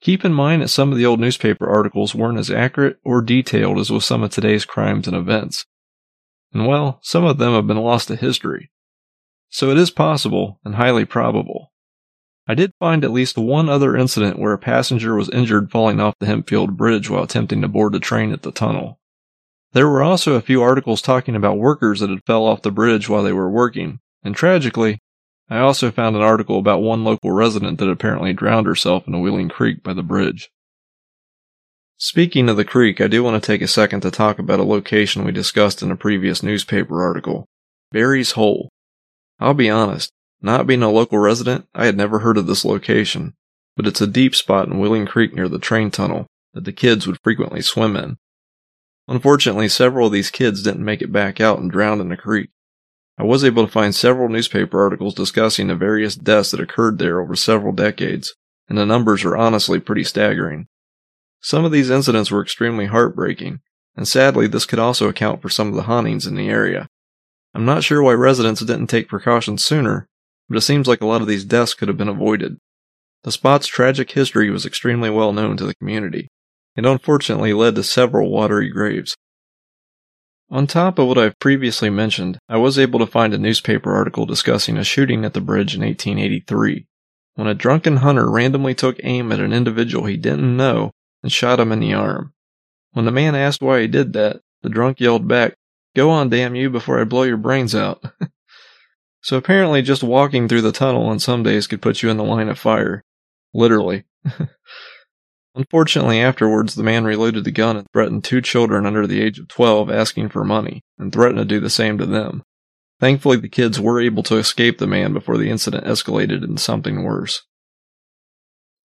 Keep 0.00 0.24
in 0.24 0.32
mind 0.32 0.62
that 0.62 0.68
some 0.68 0.92
of 0.92 0.98
the 0.98 1.04
old 1.04 1.18
newspaper 1.18 1.68
articles 1.68 2.14
weren't 2.14 2.38
as 2.38 2.48
accurate 2.48 2.98
or 3.02 3.22
detailed 3.22 3.80
as 3.80 3.90
with 3.90 4.04
some 4.04 4.22
of 4.22 4.30
today's 4.30 4.64
crimes 4.64 5.08
and 5.08 5.16
events. 5.16 5.66
And 6.52 6.68
well, 6.68 7.00
some 7.02 7.24
of 7.24 7.38
them 7.38 7.52
have 7.54 7.66
been 7.66 7.78
lost 7.78 8.06
to 8.06 8.14
history. 8.14 8.70
So 9.50 9.70
it 9.70 9.78
is 9.78 9.90
possible 9.90 10.60
and 10.64 10.76
highly 10.76 11.04
probable. 11.04 11.72
I 12.46 12.54
did 12.54 12.70
find 12.78 13.04
at 13.04 13.10
least 13.10 13.36
one 13.36 13.68
other 13.68 13.96
incident 13.96 14.38
where 14.38 14.52
a 14.52 14.58
passenger 14.58 15.16
was 15.16 15.28
injured 15.30 15.72
falling 15.72 15.98
off 15.98 16.14
the 16.20 16.26
Hempfield 16.26 16.76
Bridge 16.76 17.10
while 17.10 17.24
attempting 17.24 17.62
to 17.62 17.68
board 17.68 17.96
a 17.96 17.98
train 17.98 18.30
at 18.30 18.42
the 18.42 18.52
tunnel. 18.52 19.00
There 19.72 19.88
were 19.88 20.04
also 20.04 20.34
a 20.34 20.40
few 20.40 20.62
articles 20.62 21.02
talking 21.02 21.34
about 21.34 21.58
workers 21.58 21.98
that 21.98 22.10
had 22.10 22.24
fell 22.28 22.44
off 22.46 22.62
the 22.62 22.70
bridge 22.70 23.08
while 23.08 23.24
they 23.24 23.32
were 23.32 23.50
working, 23.50 23.98
and 24.22 24.36
tragically, 24.36 25.00
I 25.48 25.58
also 25.58 25.90
found 25.90 26.16
an 26.16 26.22
article 26.22 26.58
about 26.58 26.82
one 26.82 27.04
local 27.04 27.30
resident 27.30 27.78
that 27.78 27.90
apparently 27.90 28.32
drowned 28.32 28.66
herself 28.66 29.06
in 29.06 29.14
a 29.14 29.20
Wheeling 29.20 29.50
Creek 29.50 29.82
by 29.82 29.92
the 29.92 30.02
bridge. 30.02 30.50
Speaking 31.96 32.48
of 32.48 32.56
the 32.56 32.64
creek, 32.64 33.00
I 33.00 33.06
do 33.06 33.22
want 33.22 33.40
to 33.40 33.46
take 33.46 33.62
a 33.62 33.68
second 33.68 34.00
to 34.00 34.10
talk 34.10 34.38
about 34.38 34.58
a 34.58 34.64
location 34.64 35.24
we 35.24 35.32
discussed 35.32 35.82
in 35.82 35.90
a 35.90 35.96
previous 35.96 36.42
newspaper 36.42 37.02
article 37.02 37.46
Barry's 37.92 38.32
Hole. 38.32 38.70
I'll 39.38 39.54
be 39.54 39.70
honest, 39.70 40.10
not 40.40 40.66
being 40.66 40.82
a 40.82 40.90
local 40.90 41.18
resident, 41.18 41.68
I 41.74 41.86
had 41.86 41.96
never 41.96 42.18
heard 42.20 42.36
of 42.36 42.46
this 42.46 42.64
location, 42.64 43.34
but 43.76 43.86
it's 43.86 44.00
a 44.00 44.06
deep 44.06 44.34
spot 44.34 44.68
in 44.68 44.80
Wheeling 44.80 45.06
Creek 45.06 45.34
near 45.34 45.48
the 45.48 45.58
train 45.58 45.90
tunnel 45.90 46.26
that 46.54 46.64
the 46.64 46.72
kids 46.72 47.06
would 47.06 47.18
frequently 47.22 47.60
swim 47.60 47.96
in. 47.96 48.16
Unfortunately, 49.06 49.68
several 49.68 50.06
of 50.06 50.12
these 50.12 50.30
kids 50.30 50.62
didn't 50.62 50.84
make 50.84 51.02
it 51.02 51.12
back 51.12 51.40
out 51.40 51.58
and 51.58 51.70
drowned 51.70 52.00
in 52.00 52.08
the 52.08 52.16
creek. 52.16 52.50
I 53.16 53.22
was 53.22 53.44
able 53.44 53.64
to 53.64 53.72
find 53.72 53.94
several 53.94 54.28
newspaper 54.28 54.82
articles 54.82 55.14
discussing 55.14 55.68
the 55.68 55.76
various 55.76 56.16
deaths 56.16 56.50
that 56.50 56.60
occurred 56.60 56.98
there 56.98 57.20
over 57.20 57.36
several 57.36 57.72
decades, 57.72 58.34
and 58.68 58.76
the 58.76 58.86
numbers 58.86 59.24
are 59.24 59.36
honestly 59.36 59.78
pretty 59.78 60.04
staggering. 60.04 60.66
Some 61.40 61.64
of 61.64 61.72
these 61.72 61.90
incidents 61.90 62.30
were 62.30 62.42
extremely 62.42 62.86
heartbreaking, 62.86 63.60
and 63.96 64.08
sadly, 64.08 64.46
this 64.48 64.66
could 64.66 64.78
also 64.78 65.08
account 65.08 65.42
for 65.42 65.48
some 65.48 65.68
of 65.68 65.74
the 65.74 65.82
hauntings 65.82 66.26
in 66.26 66.34
the 66.34 66.48
area. 66.48 66.88
I'm 67.54 67.64
not 67.64 67.84
sure 67.84 68.02
why 68.02 68.14
residents 68.14 68.60
didn't 68.60 68.88
take 68.88 69.08
precautions 69.08 69.64
sooner, 69.64 70.08
but 70.48 70.58
it 70.58 70.62
seems 70.62 70.88
like 70.88 71.00
a 71.00 71.06
lot 71.06 71.20
of 71.20 71.28
these 71.28 71.44
deaths 71.44 71.74
could 71.74 71.88
have 71.88 71.96
been 71.96 72.08
avoided. 72.08 72.58
The 73.22 73.32
spot's 73.32 73.68
tragic 73.68 74.10
history 74.10 74.50
was 74.50 74.66
extremely 74.66 75.08
well 75.08 75.32
known 75.32 75.56
to 75.58 75.64
the 75.64 75.74
community, 75.76 76.28
and 76.76 76.84
unfortunately 76.84 77.52
led 77.52 77.76
to 77.76 77.84
several 77.84 78.30
watery 78.30 78.70
graves. 78.70 79.14
On 80.50 80.66
top 80.66 80.98
of 80.98 81.08
what 81.08 81.18
I've 81.18 81.38
previously 81.38 81.90
mentioned, 81.90 82.38
I 82.48 82.58
was 82.58 82.78
able 82.78 82.98
to 83.00 83.06
find 83.06 83.34
a 83.34 83.38
newspaper 83.38 83.92
article 83.92 84.26
discussing 84.26 84.76
a 84.76 84.84
shooting 84.84 85.24
at 85.24 85.34
the 85.34 85.40
bridge 85.40 85.74
in 85.74 85.80
1883, 85.80 86.86
when 87.34 87.46
a 87.46 87.54
drunken 87.54 87.98
hunter 87.98 88.30
randomly 88.30 88.74
took 88.74 89.00
aim 89.02 89.32
at 89.32 89.40
an 89.40 89.52
individual 89.52 90.06
he 90.06 90.16
didn't 90.16 90.56
know 90.56 90.92
and 91.22 91.32
shot 91.32 91.60
him 91.60 91.72
in 91.72 91.80
the 91.80 91.94
arm. 91.94 92.32
When 92.92 93.04
the 93.04 93.10
man 93.10 93.34
asked 93.34 93.62
why 93.62 93.80
he 93.80 93.88
did 93.88 94.12
that, 94.12 94.40
the 94.62 94.68
drunk 94.68 95.00
yelled 95.00 95.26
back, 95.26 95.54
Go 95.96 96.10
on, 96.10 96.28
damn 96.28 96.54
you, 96.54 96.70
before 96.70 97.00
I 97.00 97.04
blow 97.04 97.22
your 97.22 97.36
brains 97.36 97.74
out. 97.74 98.04
So 99.24 99.38
apparently 99.38 99.80
just 99.80 100.02
walking 100.02 100.48
through 100.48 100.60
the 100.60 100.70
tunnel 100.70 101.06
on 101.06 101.18
some 101.18 101.42
days 101.42 101.66
could 101.66 101.80
put 101.80 102.02
you 102.02 102.10
in 102.10 102.18
the 102.18 102.22
line 102.22 102.50
of 102.50 102.58
fire. 102.58 103.02
Literally. 103.54 104.04
Unfortunately, 105.54 106.20
afterwards, 106.20 106.74
the 106.74 106.82
man 106.82 107.04
reloaded 107.04 107.44
the 107.44 107.52
gun 107.52 107.76
and 107.76 107.86
threatened 107.92 108.24
two 108.24 108.40
children 108.40 108.86
under 108.86 109.06
the 109.06 109.22
age 109.22 109.38
of 109.38 109.46
12 109.48 109.88
asking 109.88 110.30
for 110.30 110.44
money, 110.44 110.82
and 110.98 111.12
threatened 111.12 111.38
to 111.38 111.44
do 111.44 111.60
the 111.60 111.70
same 111.70 111.96
to 111.98 112.06
them. 112.06 112.42
Thankfully, 112.98 113.36
the 113.36 113.48
kids 113.48 113.78
were 113.78 114.00
able 114.00 114.22
to 114.24 114.36
escape 114.36 114.78
the 114.78 114.86
man 114.86 115.12
before 115.12 115.38
the 115.38 115.50
incident 115.50 115.84
escalated 115.84 116.42
into 116.42 116.60
something 116.60 117.04
worse. 117.04 117.42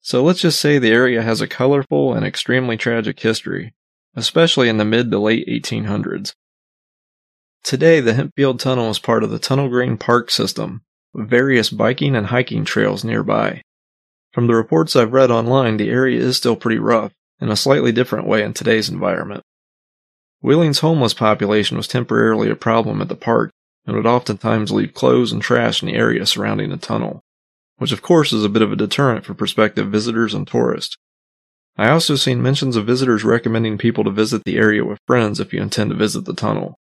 So 0.01 0.23
let's 0.23 0.41
just 0.41 0.60
say 0.60 0.77
the 0.77 0.91
area 0.91 1.21
has 1.21 1.41
a 1.41 1.47
colorful 1.47 2.13
and 2.13 2.25
extremely 2.25 2.77
tragic 2.77 3.19
history, 3.19 3.73
especially 4.15 4.69
in 4.69 4.77
the 4.77 4.86
mid 4.86 5.10
to 5.12 5.19
late 5.19 5.47
1800s. 5.47 6.34
Today, 7.63 7.99
the 7.99 8.13
Hempfield 8.13 8.60
Tunnel 8.60 8.89
is 8.89 8.99
part 8.99 9.23
of 9.23 9.32
the 9.32 9.39
Tunnel 9.39 9.69
Green 9.69 9.97
Park 9.97 10.32
system, 10.32 10.82
with 11.13 11.29
various 11.29 11.69
biking 11.69 12.15
and 12.15 12.27
hiking 12.27 12.63
trails 12.63 13.03
nearby. 13.03 13.62
From 14.32 14.48
the 14.48 14.56
reports 14.56 14.96
I've 14.96 15.13
read 15.13 15.32
online, 15.32 15.78
the 15.78 15.89
area 15.89 16.20
is 16.20 16.38
still 16.38 16.56
pretty 16.56 16.78
rough, 16.80 17.13
in 17.42 17.50
a 17.50 17.56
slightly 17.56 17.92
different 17.92 18.28
way 18.28 18.44
in 18.44 18.54
today's 18.54 18.89
environment. 18.89 19.44
Wheeling's 20.42 20.80
homeless 20.80 21.13
population 21.13 21.78
was 21.78 21.88
temporarily 21.88 22.50
a 22.50 22.56
problem 22.56 23.02
at 23.02 23.10
the 23.10 23.15
park 23.15 23.52
and 23.86 23.96
would 23.96 24.06
oftentimes 24.06 24.72
leave 24.72 24.94
clothes 24.94 25.32
and 25.32 25.42
trash 25.42 25.82
in 25.82 25.88
the 25.88 25.96
area 25.96 26.26
surrounding 26.26 26.70
the 26.70 26.78
tunnel, 26.78 27.22
which 27.78 27.92
of 27.92 28.02
course 28.02 28.32
is 28.32 28.46
a 28.46 28.50
bit 28.50 28.62
of 28.62 28.72
a 28.72 28.76
deterrent 28.76 29.26
for 29.26 29.34
prospective 29.34 29.88
visitors 29.88 30.34
and 30.34 30.48
tourists. 30.48 30.96
I 31.78 31.89
also 31.89 32.15
seen 32.15 32.42
mentions 32.42 32.76
of 32.76 32.86
visitors 32.86 33.24
recommending 33.24 33.78
people 33.78 34.04
to 34.04 34.12
visit 34.12 34.44
the 34.44 34.58
area 34.58 34.86
with 34.86 35.00
friends 35.08 35.39
if 35.39 35.54
you 35.54 35.62
intend 35.62 35.89
to 35.89 35.96
visit 35.96 36.26
the 36.26 36.34
tunnel. 36.34 36.78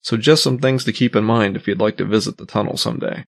So 0.00 0.16
just 0.16 0.42
some 0.42 0.58
things 0.58 0.84
to 0.84 0.92
keep 0.92 1.14
in 1.14 1.24
mind 1.24 1.54
if 1.54 1.68
you'd 1.68 1.80
like 1.80 1.96
to 1.98 2.04
visit 2.04 2.38
the 2.38 2.46
tunnel 2.46 2.76
someday. 2.76 3.24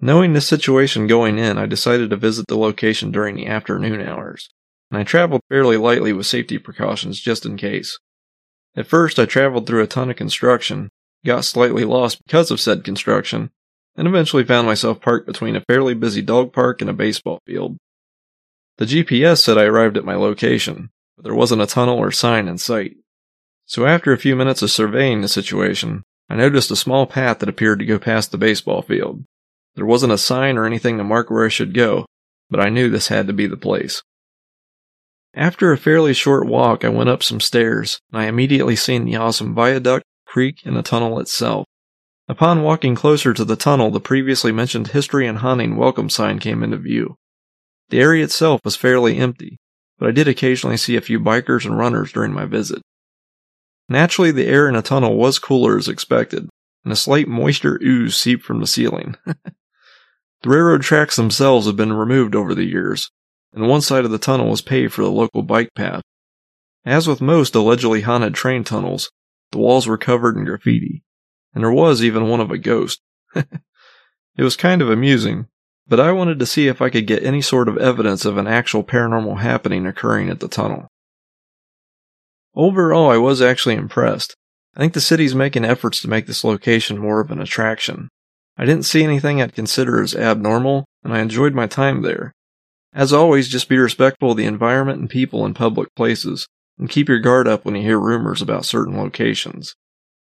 Knowing 0.00 0.32
the 0.32 0.40
situation 0.40 1.08
going 1.08 1.38
in, 1.38 1.58
I 1.58 1.66
decided 1.66 2.10
to 2.10 2.16
visit 2.16 2.46
the 2.46 2.56
location 2.56 3.10
during 3.10 3.34
the 3.34 3.46
afternoon 3.46 4.00
hours, 4.00 4.48
and 4.90 4.98
I 4.98 5.02
traveled 5.02 5.42
fairly 5.48 5.76
lightly 5.76 6.12
with 6.12 6.26
safety 6.26 6.58
precautions 6.58 7.18
just 7.18 7.44
in 7.44 7.56
case. 7.56 7.98
At 8.76 8.86
first, 8.86 9.18
I 9.18 9.24
traveled 9.26 9.66
through 9.66 9.82
a 9.82 9.88
ton 9.88 10.08
of 10.08 10.16
construction, 10.16 10.90
got 11.24 11.44
slightly 11.44 11.84
lost 11.84 12.22
because 12.24 12.52
of 12.52 12.60
said 12.60 12.84
construction, 12.84 13.50
and 13.96 14.06
eventually 14.06 14.44
found 14.44 14.68
myself 14.68 15.00
parked 15.00 15.26
between 15.26 15.56
a 15.56 15.64
fairly 15.68 15.94
busy 15.94 16.22
dog 16.22 16.52
park 16.52 16.80
and 16.80 16.88
a 16.88 16.94
baseball 16.94 17.40
field. 17.44 17.76
The 18.76 18.84
GPS 18.84 19.38
said 19.38 19.58
I 19.58 19.64
arrived 19.64 19.96
at 19.96 20.04
my 20.04 20.14
location, 20.14 20.90
but 21.16 21.24
there 21.24 21.34
wasn't 21.34 21.62
a 21.62 21.66
tunnel 21.66 21.98
or 21.98 22.12
sign 22.12 22.46
in 22.46 22.58
sight. 22.58 22.96
So 23.66 23.84
after 23.84 24.12
a 24.12 24.18
few 24.18 24.36
minutes 24.36 24.62
of 24.62 24.70
surveying 24.70 25.22
the 25.22 25.28
situation, 25.28 26.04
I 26.30 26.36
noticed 26.36 26.70
a 26.70 26.76
small 26.76 27.04
path 27.04 27.40
that 27.40 27.48
appeared 27.48 27.80
to 27.80 27.84
go 27.84 27.98
past 27.98 28.30
the 28.30 28.38
baseball 28.38 28.82
field. 28.82 29.24
There 29.78 29.86
wasn't 29.86 30.12
a 30.12 30.18
sign 30.18 30.58
or 30.58 30.66
anything 30.66 30.98
to 30.98 31.04
mark 31.04 31.30
where 31.30 31.46
I 31.46 31.50
should 31.50 31.72
go, 31.72 32.04
but 32.50 32.58
I 32.58 32.68
knew 32.68 32.90
this 32.90 33.06
had 33.06 33.28
to 33.28 33.32
be 33.32 33.46
the 33.46 33.56
place. 33.56 34.02
After 35.34 35.70
a 35.70 35.78
fairly 35.78 36.14
short 36.14 36.48
walk, 36.48 36.84
I 36.84 36.88
went 36.88 37.10
up 37.10 37.22
some 37.22 37.38
stairs, 37.38 38.00
and 38.10 38.20
I 38.20 38.24
immediately 38.26 38.74
seen 38.74 39.04
the 39.04 39.14
awesome 39.14 39.54
viaduct, 39.54 40.04
creek, 40.26 40.62
and 40.64 40.76
the 40.76 40.82
tunnel 40.82 41.20
itself. 41.20 41.64
Upon 42.28 42.64
walking 42.64 42.96
closer 42.96 43.32
to 43.32 43.44
the 43.44 43.54
tunnel, 43.54 43.92
the 43.92 44.00
previously 44.00 44.50
mentioned 44.50 44.88
history 44.88 45.28
and 45.28 45.38
haunting 45.38 45.76
welcome 45.76 46.10
sign 46.10 46.40
came 46.40 46.64
into 46.64 46.76
view. 46.76 47.14
The 47.90 48.00
area 48.00 48.24
itself 48.24 48.60
was 48.64 48.74
fairly 48.74 49.18
empty, 49.18 49.58
but 49.96 50.08
I 50.08 50.10
did 50.10 50.26
occasionally 50.26 50.76
see 50.76 50.96
a 50.96 51.00
few 51.00 51.20
bikers 51.20 51.64
and 51.64 51.78
runners 51.78 52.10
during 52.10 52.32
my 52.32 52.46
visit. 52.46 52.82
Naturally, 53.88 54.32
the 54.32 54.48
air 54.48 54.68
in 54.68 54.74
a 54.74 54.82
tunnel 54.82 55.16
was 55.16 55.38
cooler 55.38 55.78
as 55.78 55.86
expected, 55.86 56.48
and 56.82 56.92
a 56.92 56.96
slight 56.96 57.28
moisture 57.28 57.78
ooze 57.80 58.16
seeped 58.16 58.42
from 58.42 58.58
the 58.58 58.66
ceiling. 58.66 59.14
the 60.42 60.50
railroad 60.50 60.82
tracks 60.82 61.16
themselves 61.16 61.66
have 61.66 61.76
been 61.76 61.92
removed 61.92 62.34
over 62.34 62.54
the 62.54 62.64
years, 62.64 63.10
and 63.52 63.68
one 63.68 63.80
side 63.80 64.04
of 64.04 64.10
the 64.10 64.18
tunnel 64.18 64.48
was 64.48 64.62
paved 64.62 64.92
for 64.92 65.02
the 65.02 65.10
local 65.10 65.42
bike 65.42 65.70
path. 65.74 66.02
As 66.84 67.08
with 67.08 67.20
most 67.20 67.54
allegedly 67.54 68.02
haunted 68.02 68.34
train 68.34 68.64
tunnels, 68.64 69.10
the 69.50 69.58
walls 69.58 69.86
were 69.86 69.98
covered 69.98 70.36
in 70.36 70.44
graffiti, 70.44 71.02
and 71.54 71.64
there 71.64 71.72
was 71.72 72.02
even 72.02 72.28
one 72.28 72.40
of 72.40 72.50
a 72.50 72.58
ghost. 72.58 73.00
it 73.34 73.48
was 74.38 74.56
kind 74.56 74.80
of 74.80 74.90
amusing, 74.90 75.48
but 75.88 75.98
I 75.98 76.12
wanted 76.12 76.38
to 76.38 76.46
see 76.46 76.68
if 76.68 76.80
I 76.80 76.90
could 76.90 77.06
get 77.06 77.22
any 77.24 77.40
sort 77.40 77.68
of 77.68 77.78
evidence 77.78 78.24
of 78.24 78.36
an 78.36 78.46
actual 78.46 78.84
paranormal 78.84 79.40
happening 79.40 79.86
occurring 79.86 80.28
at 80.28 80.40
the 80.40 80.48
tunnel. 80.48 80.88
Overall, 82.54 83.10
I 83.10 83.16
was 83.16 83.40
actually 83.40 83.74
impressed. 83.74 84.36
I 84.76 84.80
think 84.80 84.92
the 84.92 85.00
city's 85.00 85.34
making 85.34 85.64
efforts 85.64 86.00
to 86.02 86.08
make 86.08 86.26
this 86.26 86.44
location 86.44 86.98
more 86.98 87.20
of 87.20 87.30
an 87.30 87.40
attraction. 87.40 88.08
I 88.58 88.64
didn't 88.64 88.84
see 88.84 89.04
anything 89.04 89.40
I'd 89.40 89.54
consider 89.54 90.02
as 90.02 90.16
abnormal, 90.16 90.84
and 91.04 91.14
I 91.14 91.20
enjoyed 91.20 91.54
my 91.54 91.68
time 91.68 92.02
there. 92.02 92.34
As 92.92 93.12
always, 93.12 93.48
just 93.48 93.68
be 93.68 93.78
respectful 93.78 94.32
of 94.32 94.36
the 94.36 94.46
environment 94.46 94.98
and 94.98 95.08
people 95.08 95.46
in 95.46 95.54
public 95.54 95.94
places, 95.94 96.48
and 96.76 96.90
keep 96.90 97.08
your 97.08 97.20
guard 97.20 97.46
up 97.46 97.64
when 97.64 97.76
you 97.76 97.82
hear 97.82 98.00
rumors 98.00 98.42
about 98.42 98.64
certain 98.64 98.96
locations. 98.96 99.76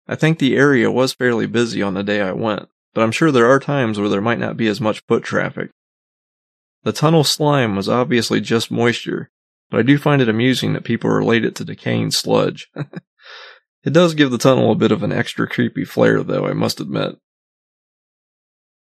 I 0.06 0.16
think 0.16 0.38
the 0.38 0.56
area 0.56 0.90
was 0.90 1.14
fairly 1.14 1.46
busy 1.46 1.80
on 1.80 1.94
the 1.94 2.02
day 2.02 2.20
I 2.20 2.32
went, 2.32 2.68
but 2.92 3.02
I'm 3.02 3.12
sure 3.12 3.32
there 3.32 3.50
are 3.50 3.58
times 3.58 3.98
where 3.98 4.10
there 4.10 4.20
might 4.20 4.38
not 4.38 4.56
be 4.56 4.66
as 4.66 4.80
much 4.80 5.02
foot 5.08 5.22
traffic. 5.22 5.70
The 6.82 6.92
tunnel 6.92 7.24
slime 7.24 7.74
was 7.74 7.88
obviously 7.88 8.40
just 8.42 8.70
moisture, 8.70 9.30
but 9.70 9.80
I 9.80 9.82
do 9.82 9.96
find 9.96 10.20
it 10.20 10.28
amusing 10.28 10.74
that 10.74 10.84
people 10.84 11.08
relate 11.08 11.44
it 11.44 11.54
to 11.56 11.64
decaying 11.64 12.10
sludge. 12.10 12.68
it 13.84 13.92
does 13.92 14.14
give 14.14 14.30
the 14.30 14.38
tunnel 14.38 14.72
a 14.72 14.76
bit 14.76 14.92
of 14.92 15.02
an 15.02 15.12
extra 15.12 15.48
creepy 15.48 15.84
flair, 15.86 16.22
though, 16.22 16.46
I 16.46 16.52
must 16.52 16.80
admit. 16.80 17.16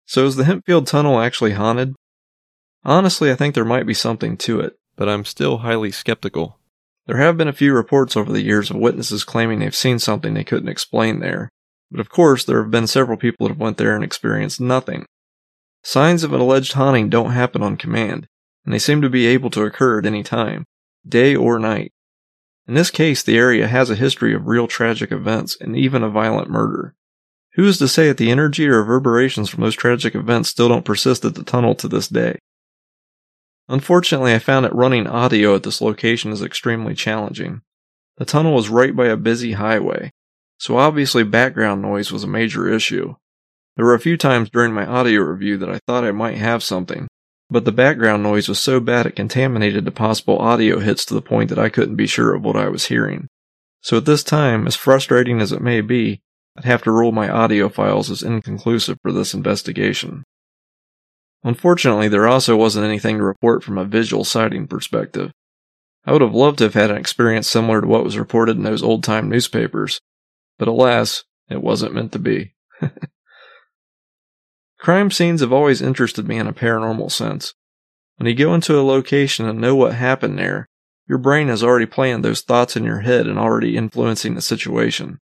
So 0.06 0.26
is 0.26 0.36
the 0.36 0.44
Hempfield 0.44 0.88
Tunnel 0.88 1.20
actually 1.20 1.52
haunted? 1.52 1.96
Honestly, 2.84 3.32
I 3.32 3.36
think 3.36 3.56
there 3.56 3.66
might 3.66 3.86
be 3.86 3.94
something 3.94 4.38
to 4.38 4.60
it, 4.60 4.74
but 4.96 5.08
I'm 5.08 5.26
still 5.26 5.60
highly 5.60 5.92
skeptical. 5.92 6.60
There 7.08 7.18
have 7.18 7.38
been 7.38 7.48
a 7.48 7.54
few 7.54 7.74
reports 7.74 8.16
over 8.16 8.32
the 8.32 8.44
years 8.44 8.70
of 8.70 8.78
witnesses 8.78 9.24
claiming 9.24 9.60
they've 9.60 9.76
seen 9.76 10.00
something 10.00 10.34
they 10.34 10.44
couldn't 10.44 10.70
explain 10.70 11.20
there, 11.20 11.50
but 11.90 12.00
of 12.00 12.10
course 12.10 12.46
there 12.46 12.62
have 12.62 12.72
been 12.72 12.88
several 12.88 13.18
people 13.18 13.48
that 13.48 13.54
have 13.54 13.60
went 13.60 13.78
there 13.78 13.96
and 13.96 14.04
experienced 14.04 14.62
nothing. 14.62 15.06
Signs 15.84 16.24
of 16.24 16.34
an 16.34 16.42
alleged 16.42 16.74
haunting 16.74 17.10
don't 17.10 17.32
happen 17.32 17.64
on 17.64 17.76
command, 17.76 18.28
and 18.66 18.74
they 18.74 18.80
seem 18.80 19.02
to 19.02 19.10
be 19.10 19.26
able 19.26 19.50
to 19.50 19.64
occur 19.64 20.00
at 20.00 20.06
any 20.06 20.24
time, 20.24 20.66
day 21.08 21.36
or 21.36 21.58
night. 21.58 21.92
In 22.68 22.76
this 22.76 22.92
case, 22.92 23.24
the 23.24 23.38
area 23.38 23.68
has 23.68 23.90
a 23.90 23.96
history 23.96 24.34
of 24.34 24.48
real 24.48 24.68
tragic 24.68 25.12
events 25.12 25.58
and 25.60 25.76
even 25.76 26.04
a 26.04 26.10
violent 26.10 26.50
murder. 26.50 26.96
Who 27.56 27.66
is 27.66 27.78
to 27.80 27.88
say 27.88 28.08
that 28.08 28.18
the 28.18 28.32
energy 28.32 28.68
or 28.68 28.80
reverberations 28.80 29.50
from 29.50 29.62
those 29.62 29.76
tragic 29.76 30.16
events 30.16 30.50
still 30.50 30.70
don't 30.70 30.86
persist 30.86 31.26
at 31.26 31.36
the 31.36 31.44
tunnel 31.44 31.76
to 31.76 31.88
this 31.88 32.08
day? 32.08 32.40
Unfortunately, 33.68 34.34
I 34.34 34.40
found 34.40 34.66
that 34.66 34.76
running 34.76 35.08
audio 35.08 35.56
at 35.56 35.64
this 35.64 35.82
location 35.82 36.32
is 36.32 36.42
extremely 36.42 36.94
challenging. 36.94 37.62
The 38.18 38.26
tunnel 38.26 38.58
is 38.58 38.70
right 38.70 38.96
by 38.96 39.08
a 39.08 39.18
busy 39.18 39.54
highway, 39.54 40.12
so 40.58 40.78
obviously 40.78 41.24
background 41.24 41.82
noise 41.82 42.12
was 42.12 42.24
a 42.24 42.28
major 42.28 42.70
issue. 42.70 43.16
There 43.76 43.86
were 43.86 43.96
a 43.96 44.00
few 44.00 44.18
times 44.18 44.50
during 44.50 44.74
my 44.74 44.86
audio 44.86 45.22
review 45.22 45.58
that 45.58 45.70
I 45.70 45.80
thought 45.88 46.04
I 46.04 46.12
might 46.12 46.38
have 46.38 46.64
something, 46.64 47.08
but 47.50 47.66
the 47.66 47.72
background 47.72 48.24
noise 48.24 48.48
was 48.48 48.60
so 48.60 48.80
bad 48.80 49.06
it 49.06 49.16
contaminated 49.16 49.86
the 49.86 49.92
possible 49.92 50.38
audio 50.38 50.80
hits 50.80 51.04
to 51.06 51.14
the 51.14 51.22
point 51.22 51.50
that 51.50 51.60
I 51.60 51.70
couldn't 51.70 51.96
be 51.96 52.08
sure 52.08 52.34
of 52.34 52.44
what 52.44 52.56
I 52.56 52.70
was 52.70 52.86
hearing. 52.86 53.28
So 53.82 53.98
at 53.98 54.06
this 54.06 54.24
time, 54.24 54.68
as 54.68 54.76
frustrating 54.76 55.42
as 55.42 55.52
it 55.52 55.62
may 55.62 55.82
be, 55.82 56.22
I'd 56.58 56.66
have 56.66 56.84
to 56.84 56.92
rule 56.92 57.12
my 57.12 57.30
audio 57.30 57.70
files 57.70 58.12
as 58.12 58.24
inconclusive 58.24 58.98
for 59.02 59.12
this 59.12 59.34
investigation. 59.34 60.24
Unfortunately, 61.44 62.08
there 62.08 62.28
also 62.28 62.56
wasn't 62.56 62.86
anything 62.86 63.18
to 63.18 63.24
report 63.24 63.64
from 63.64 63.78
a 63.78 63.86
visual 63.86 64.24
sighting 64.24 64.68
perspective. 64.68 65.32
I 66.06 66.12
would 66.12 66.22
have 66.22 66.36
loved 66.36 66.60
to 66.60 66.66
have 66.66 66.74
had 66.74 66.92
an 66.92 66.98
experience 66.98 67.48
similar 67.48 67.82
to 67.82 67.88
what 67.88 68.04
was 68.04 68.18
reported 68.18 68.58
in 68.58 68.64
those 68.64 68.84
old 68.84 69.04
time 69.04 69.30
newspapers, 69.30 70.02
but 70.60 70.68
alas, 70.68 71.24
it 71.50 71.62
wasn't 71.62 71.94
meant 71.94 72.12
to 72.14 72.20
be. 72.20 72.54
Crime 74.80 75.12
scenes 75.12 75.42
have 75.42 75.54
always 75.54 75.82
interested 75.82 76.28
me 76.28 76.38
in 76.38 76.48
a 76.48 76.54
paranormal 76.54 77.12
sense. 77.12 77.54
When 78.18 78.28
you 78.28 78.36
go 78.36 78.54
into 78.54 78.80
a 78.80 78.82
location 78.82 79.48
and 79.48 79.62
know 79.62 79.76
what 79.76 79.94
happened 79.94 80.38
there, 80.38 80.68
your 81.08 81.18
brain 81.18 81.48
has 81.50 81.64
already 81.64 81.86
planned 81.86 82.26
those 82.26 82.42
thoughts 82.42 82.76
in 82.76 82.84
your 82.84 83.00
head 83.02 83.28
and 83.28 83.38
already 83.38 83.78
influencing 83.78 84.36
the 84.36 84.42
situation. 84.42 85.20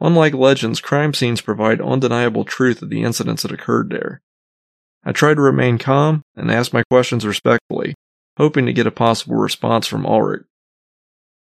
Unlike 0.00 0.34
legends, 0.34 0.80
crime 0.80 1.12
scenes 1.12 1.40
provide 1.40 1.80
undeniable 1.80 2.44
truth 2.44 2.82
of 2.82 2.90
the 2.90 3.02
incidents 3.02 3.42
that 3.42 3.52
occurred 3.52 3.90
there. 3.90 4.20
I 5.04 5.12
try 5.12 5.34
to 5.34 5.40
remain 5.40 5.78
calm 5.78 6.22
and 6.36 6.50
ask 6.50 6.72
my 6.72 6.82
questions 6.90 7.26
respectfully, 7.26 7.94
hoping 8.36 8.66
to 8.66 8.72
get 8.72 8.86
a 8.86 8.92
possible 8.92 9.36
response 9.36 9.86
from 9.86 10.06
Ulrich. 10.06 10.44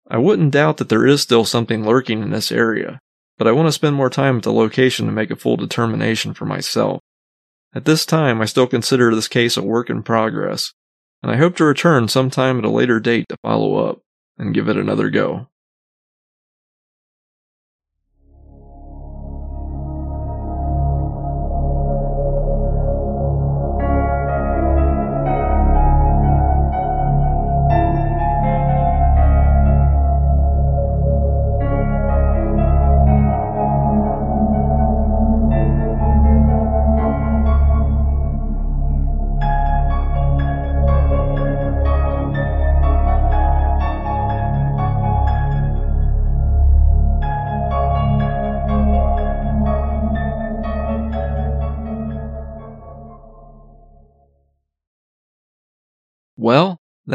I 0.08 0.18
wouldn't 0.18 0.52
doubt 0.52 0.78
that 0.78 0.90
there 0.90 1.08
is 1.08 1.22
still 1.22 1.46
something 1.46 1.84
lurking 1.84 2.22
in 2.22 2.30
this 2.30 2.52
area, 2.52 3.00
but 3.38 3.48
I 3.48 3.52
want 3.52 3.68
to 3.68 3.72
spend 3.72 3.96
more 3.96 4.10
time 4.10 4.38
at 4.38 4.44
the 4.44 4.54
location 4.54 5.08
to 5.08 5.12
make 5.12 5.32
a 5.32 5.36
full 5.36 5.58
determination 5.58 6.34
for 6.34 6.46
myself. 6.46 7.02
At 7.74 7.86
this 7.86 8.06
time, 8.06 8.42
I 8.42 8.46
still 8.46 8.68
consider 8.68 9.14
this 9.14 9.28
case 9.28 9.58
a 9.58 9.64
work 9.64 9.90
in 9.90 10.04
progress, 10.04 10.74
and 11.24 11.32
I 11.32 11.38
hope 11.38 11.56
to 11.58 11.66
return 11.66 12.08
sometime 12.08 12.60
at 12.60 12.66
a 12.66 12.70
later 12.70 13.00
date 13.00 13.26
to 13.30 13.38
follow 13.42 13.88
up 13.88 14.02
and 14.38 14.54
give 14.54 14.70
it 14.70 14.78
another 14.78 15.10
go. 15.10 15.48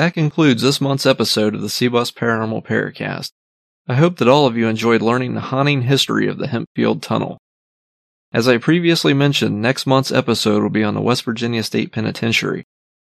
That 0.00 0.14
concludes 0.14 0.62
this 0.62 0.80
month's 0.80 1.04
episode 1.04 1.54
of 1.54 1.60
the 1.60 1.68
CBUS 1.68 2.14
Paranormal 2.14 2.64
Paracast. 2.64 3.32
I 3.86 3.96
hope 3.96 4.16
that 4.16 4.28
all 4.28 4.46
of 4.46 4.56
you 4.56 4.66
enjoyed 4.66 5.02
learning 5.02 5.34
the 5.34 5.42
haunting 5.42 5.82
history 5.82 6.26
of 6.26 6.38
the 6.38 6.46
Hempfield 6.46 7.02
Tunnel. 7.02 7.36
As 8.32 8.48
I 8.48 8.56
previously 8.56 9.12
mentioned, 9.12 9.60
next 9.60 9.84
month's 9.84 10.10
episode 10.10 10.62
will 10.62 10.70
be 10.70 10.82
on 10.82 10.94
the 10.94 11.02
West 11.02 11.22
Virginia 11.24 11.62
State 11.62 11.92
Penitentiary, 11.92 12.64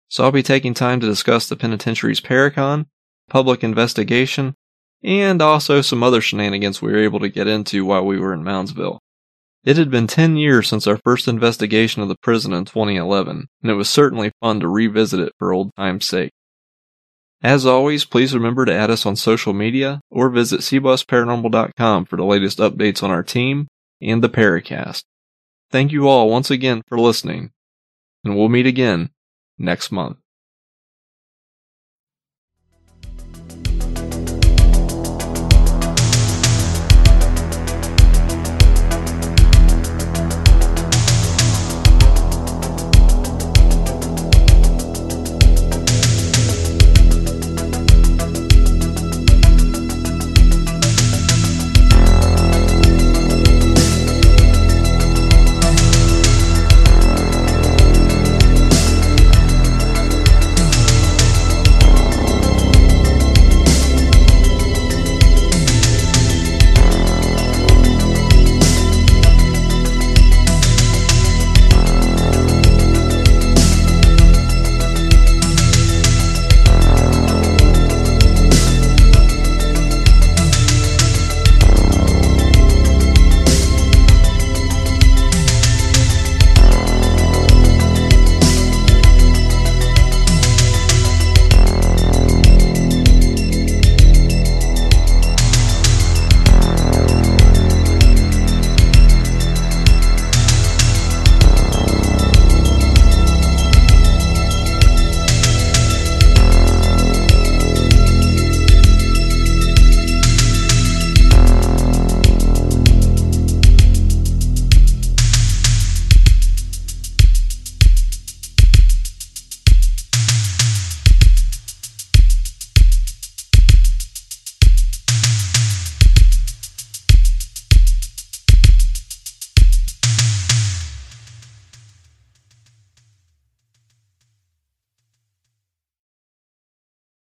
so 0.08 0.24
I'll 0.24 0.32
be 0.32 0.42
taking 0.42 0.74
time 0.74 0.98
to 0.98 1.06
discuss 1.06 1.48
the 1.48 1.54
penitentiary's 1.54 2.20
paracon, 2.20 2.86
public 3.28 3.62
investigation, 3.62 4.56
and 5.04 5.40
also 5.40 5.82
some 5.82 6.02
other 6.02 6.20
shenanigans 6.20 6.82
we 6.82 6.90
were 6.90 6.98
able 6.98 7.20
to 7.20 7.28
get 7.28 7.46
into 7.46 7.84
while 7.84 8.04
we 8.04 8.18
were 8.18 8.34
in 8.34 8.42
Moundsville. 8.42 8.98
It 9.62 9.76
had 9.76 9.92
been 9.92 10.08
10 10.08 10.36
years 10.36 10.66
since 10.66 10.88
our 10.88 10.98
first 11.04 11.28
investigation 11.28 12.02
of 12.02 12.08
the 12.08 12.18
prison 12.20 12.52
in 12.52 12.64
2011, 12.64 13.46
and 13.62 13.70
it 13.70 13.74
was 13.74 13.88
certainly 13.88 14.32
fun 14.40 14.58
to 14.58 14.66
revisit 14.66 15.20
it 15.20 15.32
for 15.38 15.52
old 15.52 15.70
time's 15.76 16.06
sake. 16.06 16.32
As 17.42 17.64
always, 17.64 18.04
please 18.04 18.34
remember 18.34 18.66
to 18.66 18.74
add 18.74 18.90
us 18.90 19.06
on 19.06 19.16
social 19.16 19.52
media 19.54 20.00
or 20.10 20.28
visit 20.28 20.60
cbusparanormal.com 20.60 22.04
for 22.04 22.16
the 22.16 22.24
latest 22.24 22.58
updates 22.58 23.02
on 23.02 23.10
our 23.10 23.22
team 23.22 23.66
and 24.02 24.22
the 24.22 24.28
Paracast. 24.28 25.04
Thank 25.70 25.92
you 25.92 26.06
all 26.08 26.28
once 26.28 26.50
again 26.50 26.82
for 26.86 26.98
listening, 26.98 27.52
and 28.24 28.36
we'll 28.36 28.48
meet 28.48 28.66
again 28.66 29.10
next 29.58 29.90
month. 29.90 30.18